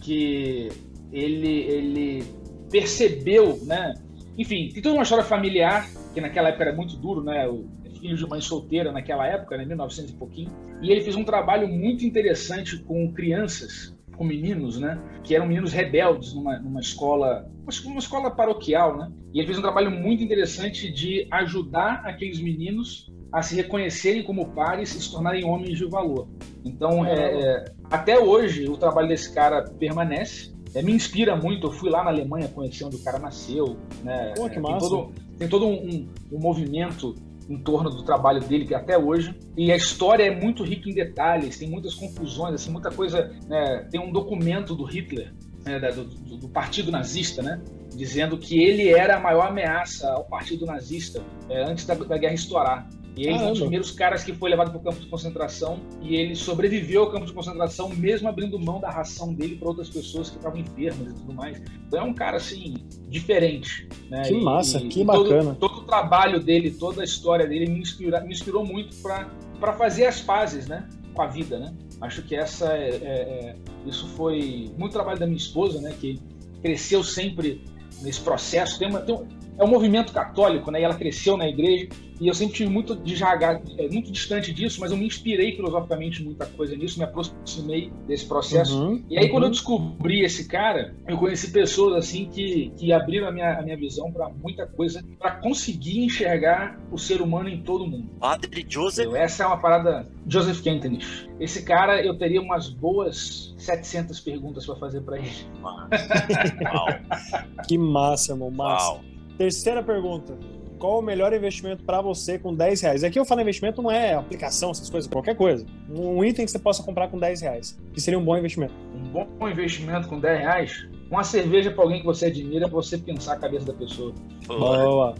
[0.00, 0.70] que
[1.14, 2.24] ele, ele
[2.70, 3.94] percebeu, né?
[4.36, 7.46] Enfim, tem toda uma história familiar, que naquela época era muito duro, né?
[7.48, 7.64] O
[8.00, 9.64] filho de mãe solteira naquela época, né?
[9.64, 10.50] 1900 e pouquinho.
[10.82, 15.00] E ele fez um trabalho muito interessante com crianças, com meninos, né?
[15.22, 17.48] Que eram meninos rebeldes numa, numa escola,
[17.84, 19.12] uma escola paroquial, né?
[19.32, 24.52] E ele fez um trabalho muito interessante de ajudar aqueles meninos a se reconhecerem como
[24.52, 26.28] pares e se tornarem homens de valor.
[26.64, 30.54] Então, é, é, até hoje, o trabalho desse cara permanece.
[30.74, 31.68] É, me inspira muito.
[31.68, 33.76] Eu fui lá na Alemanha conhecer onde o cara nasceu.
[34.02, 34.32] Né?
[34.36, 34.88] Pô, que tem massa.
[34.88, 37.14] todo, tem todo um, um, um, movimento
[37.48, 39.34] em torno do trabalho dele que até hoje.
[39.56, 43.30] E a história é muito rica em detalhes, tem muitas confusões, assim, muita coisa.
[43.46, 43.86] Né?
[43.90, 45.32] Tem um documento do Hitler
[45.64, 47.60] né, do, do, do, partido nazista, né?
[47.94, 52.34] Dizendo que ele era a maior ameaça ao partido nazista é, antes da, da guerra
[52.34, 52.88] estourar.
[53.16, 55.80] E ele foi um dos primeiros caras que foi levado para o campo de concentração
[56.02, 59.88] e ele sobreviveu ao campo de concentração, mesmo abrindo mão da ração dele para outras
[59.88, 61.62] pessoas que estavam enfermas e tudo mais.
[61.86, 62.74] Então é um cara, assim,
[63.08, 63.88] diferente.
[64.10, 64.22] Né?
[64.22, 65.54] Que massa, e, que e bacana.
[65.54, 69.72] Todo, todo, o trabalho dele, toda a história dele me, inspira, me inspirou muito para
[69.74, 70.88] fazer as pazes né?
[71.14, 71.72] com a vida, né?
[72.00, 73.56] Acho que essa é, é, é,
[73.86, 75.94] isso foi muito trabalho da minha esposa, né?
[75.98, 76.20] Que
[76.60, 77.64] cresceu sempre
[78.02, 78.78] nesse processo.
[78.78, 79.26] Tem uma, tem um,
[79.58, 80.80] é um movimento católico, né?
[80.80, 81.88] E ela cresceu na igreja
[82.20, 85.56] e eu sempre tive muito de jagar, é, muito distante disso, mas eu me inspirei
[85.56, 88.80] filosoficamente em muita coisa nisso, me aproximei desse processo.
[88.80, 89.30] Uhum, e aí, uhum.
[89.30, 89.52] quando eu uhum.
[89.52, 94.12] descobri esse cara, eu conheci pessoas assim que, que abriram a minha, a minha visão
[94.12, 98.10] para muita coisa, para conseguir enxergar o ser humano em todo mundo.
[98.20, 99.12] Padre Joseph.
[99.14, 100.08] Essa é uma parada.
[100.26, 101.28] Joseph Kentenich.
[101.38, 105.28] Esse cara, eu teria umas boas 700 perguntas para fazer para ele.
[107.68, 108.50] que massa, irmão.
[108.50, 108.92] Massa.
[108.92, 109.13] Uau.
[109.36, 110.38] Terceira pergunta
[110.84, 113.04] qual o melhor investimento para você com 10 reais?
[113.04, 115.64] Aqui eu falo investimento não é aplicação, essas coisas, qualquer coisa.
[115.88, 118.74] Um item que você possa comprar com 10 reais, que seria um bom investimento.
[118.94, 120.88] Um bom investimento com 10 reais?
[121.10, 124.12] Uma cerveja para alguém que você admira, para você pensar a cabeça da pessoa.
[124.46, 125.14] Boa.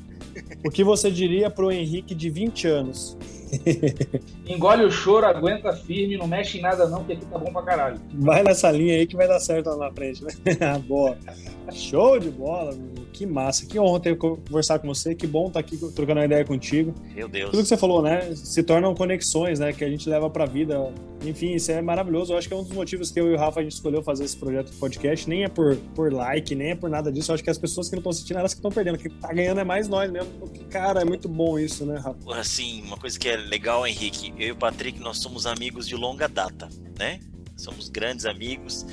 [0.64, 3.16] O que você diria pro Henrique de 20 anos?
[4.47, 7.62] Engole o choro, aguenta firme, não mexe em nada não, porque aqui tá bom pra
[7.62, 8.01] caralho.
[8.14, 10.33] Vai nessa linha aí que vai dar certo lá na frente, né?
[10.87, 11.16] Boa.
[11.72, 13.05] Show de bola, meu.
[13.12, 13.64] Que massa.
[13.64, 15.14] Que honra ter conversar com você.
[15.14, 16.95] Que bom estar tá aqui trocando uma ideia contigo.
[17.14, 17.51] Meu Deus.
[17.51, 18.35] Tudo que você falou, né?
[18.35, 19.72] Se tornam conexões, né?
[19.72, 20.93] Que a gente leva pra vida.
[21.25, 22.33] Enfim, isso é maravilhoso.
[22.33, 24.03] Eu acho que é um dos motivos que eu e o Rafa a gente escolheu
[24.03, 25.29] fazer esse projeto de podcast.
[25.29, 27.31] Nem é por, por like, nem é por nada disso.
[27.31, 28.99] Eu acho que as pessoas que não estão assistindo, elas que estão perdendo.
[28.99, 30.33] Quem tá ganhando é mais nós mesmo.
[30.39, 32.39] Porque, cara, é muito bom isso, né, Rafa?
[32.39, 34.33] Assim, uma coisa que é legal, Henrique.
[34.39, 37.19] Eu e o Patrick, nós somos amigos de longa data, né?
[37.57, 38.87] Somos grandes amigos.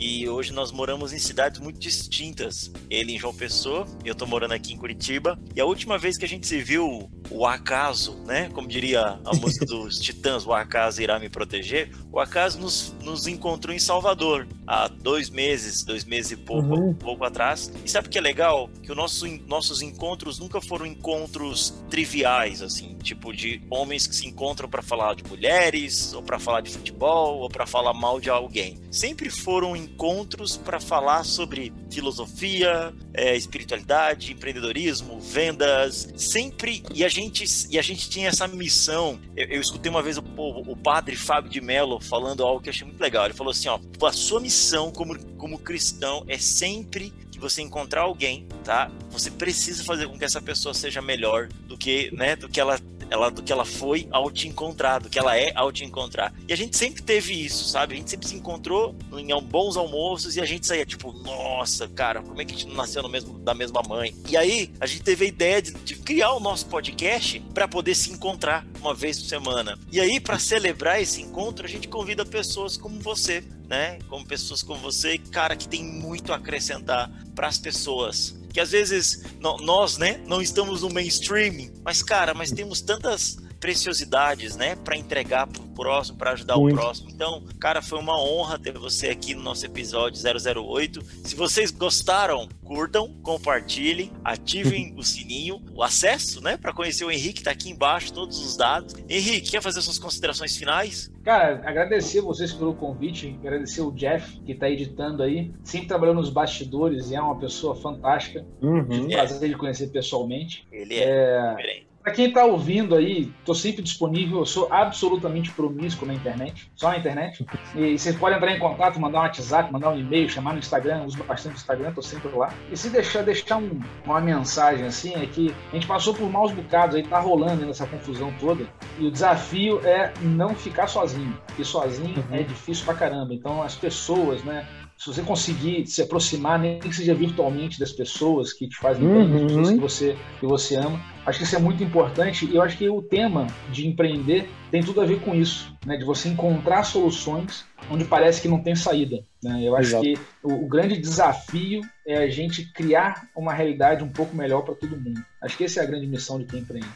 [0.00, 2.70] E hoje nós moramos em cidades muito distintas.
[2.88, 5.38] Ele em João Pessoa, eu tô morando aqui em Curitiba.
[5.56, 8.48] E a última vez que a gente se viu, o acaso, né?
[8.50, 11.90] Como diria a música dos Titãs, o acaso irá me proteger.
[12.12, 16.94] O acaso nos, nos encontrou em Salvador há dois meses, dois meses e pouco, uhum.
[16.94, 17.72] pouco atrás.
[17.82, 18.68] E sabe o que é legal?
[18.82, 24.26] Que os nosso, nossos encontros nunca foram encontros triviais, assim, tipo de homens que se
[24.26, 28.28] encontram para falar de mulheres, ou para falar de futebol, ou para falar mal de
[28.28, 28.78] alguém.
[28.90, 36.82] Sempre foram encontros para falar sobre filosofia, é, espiritualidade, empreendedorismo, vendas, sempre.
[36.94, 39.18] E a gente, e a gente tinha essa missão.
[39.34, 42.68] Eu, eu escutei uma vez o, o, o, padre Fábio de Mello falando algo que
[42.68, 43.24] eu achei muito legal.
[43.24, 44.57] Ele falou assim: ó, a sua missão
[44.92, 48.90] como, como cristão é sempre que você encontrar alguém, tá?
[49.10, 52.78] Você precisa fazer com que essa pessoa seja melhor do que, né, do que ela
[53.10, 56.32] ela, do que ela foi ao te encontrar, do que ela é ao te encontrar.
[56.46, 57.94] E a gente sempre teve isso, sabe?
[57.94, 62.22] A gente sempre se encontrou em bons almoços e a gente saía tipo, nossa, cara,
[62.22, 64.14] como é que a gente não nasceu no mesmo, da mesma mãe?
[64.28, 67.94] E aí a gente teve a ideia de, de criar o nosso podcast para poder
[67.94, 69.78] se encontrar uma vez por semana.
[69.90, 73.98] E aí, para celebrar esse encontro, a gente convida pessoas como você, né?
[74.08, 78.70] Como pessoas como você, cara, que tem muito a acrescentar para as pessoas que às
[78.70, 84.96] vezes nós, né, não estamos no mainstream, mas cara, mas temos tantas preciosidades, né, para
[84.96, 86.74] entregar pro próximo, para ajudar Muito.
[86.74, 87.10] o próximo.
[87.10, 91.02] Então, cara, foi uma honra ter você aqui no nosso episódio 008.
[91.24, 97.42] Se vocês gostaram, curtam, compartilhem, ativem o sininho, o acesso, né, para conhecer o Henrique,
[97.42, 98.94] tá aqui embaixo todos os dados.
[99.08, 101.10] Henrique, quer fazer suas considerações finais?
[101.24, 106.30] Cara, agradecer vocês pelo convite, agradecer o Jeff que está editando aí, sempre trabalhou nos
[106.30, 108.46] bastidores e é uma pessoa fantástica.
[108.60, 108.84] Uhum.
[108.88, 110.66] Tive o prazer de conhecer pessoalmente.
[110.70, 111.87] Ele é, é...
[112.08, 116.88] Para quem está ouvindo aí, estou sempre disponível, eu sou absolutamente promíscuo na internet, só
[116.88, 117.44] na internet.
[117.74, 121.04] E vocês podem entrar em contato, mandar um WhatsApp, mandar um e-mail, chamar no Instagram,
[121.04, 122.50] uso bastante o Instagram, estou sempre lá.
[122.72, 126.50] E se deixar, deixar um, uma mensagem assim, é que a gente passou por maus
[126.50, 128.66] bocados aí, tá rolando nessa confusão toda.
[128.98, 132.36] E o desafio é não ficar sozinho, porque sozinho uhum.
[132.36, 133.34] é difícil pra caramba.
[133.34, 134.66] Então as pessoas, né?
[134.98, 139.30] se você conseguir se aproximar, nem que seja virtualmente das pessoas que te fazem bem,
[139.30, 139.74] das pessoas uhum.
[139.74, 142.88] que você, que você ama, acho que isso é muito importante e eu acho que
[142.88, 145.96] o tema de empreender tem tudo a ver com isso, né?
[145.96, 149.22] de você encontrar soluções onde parece que não tem saída.
[149.42, 149.62] Né?
[149.62, 150.02] Eu acho Exato.
[150.04, 154.74] que o, o, grande desafio é a gente criar uma realidade um pouco melhor para
[154.74, 155.20] todo mundo.
[155.42, 156.88] Acho que essa é a grande missão de quem empreende.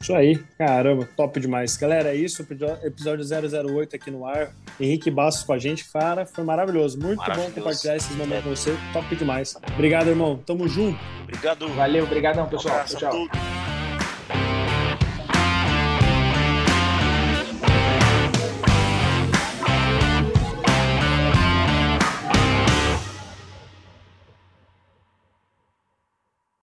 [0.00, 1.76] Isso aí, caramba, top demais.
[1.76, 2.46] Galera, é isso,
[2.82, 4.52] episódio 008 aqui no ar.
[4.80, 6.98] Henrique Bastos com a gente, cara, foi maravilhoso.
[6.98, 7.50] Muito maravilhoso.
[7.50, 9.56] bom compartilhar esses momentos com você, top demais.
[9.74, 10.40] Obrigado, irmão.
[10.44, 10.98] Tamo junto.
[11.22, 11.68] Obrigado.
[11.68, 12.82] Valeu, obrigadão, pessoal.
[12.82, 13.69] Um tchau.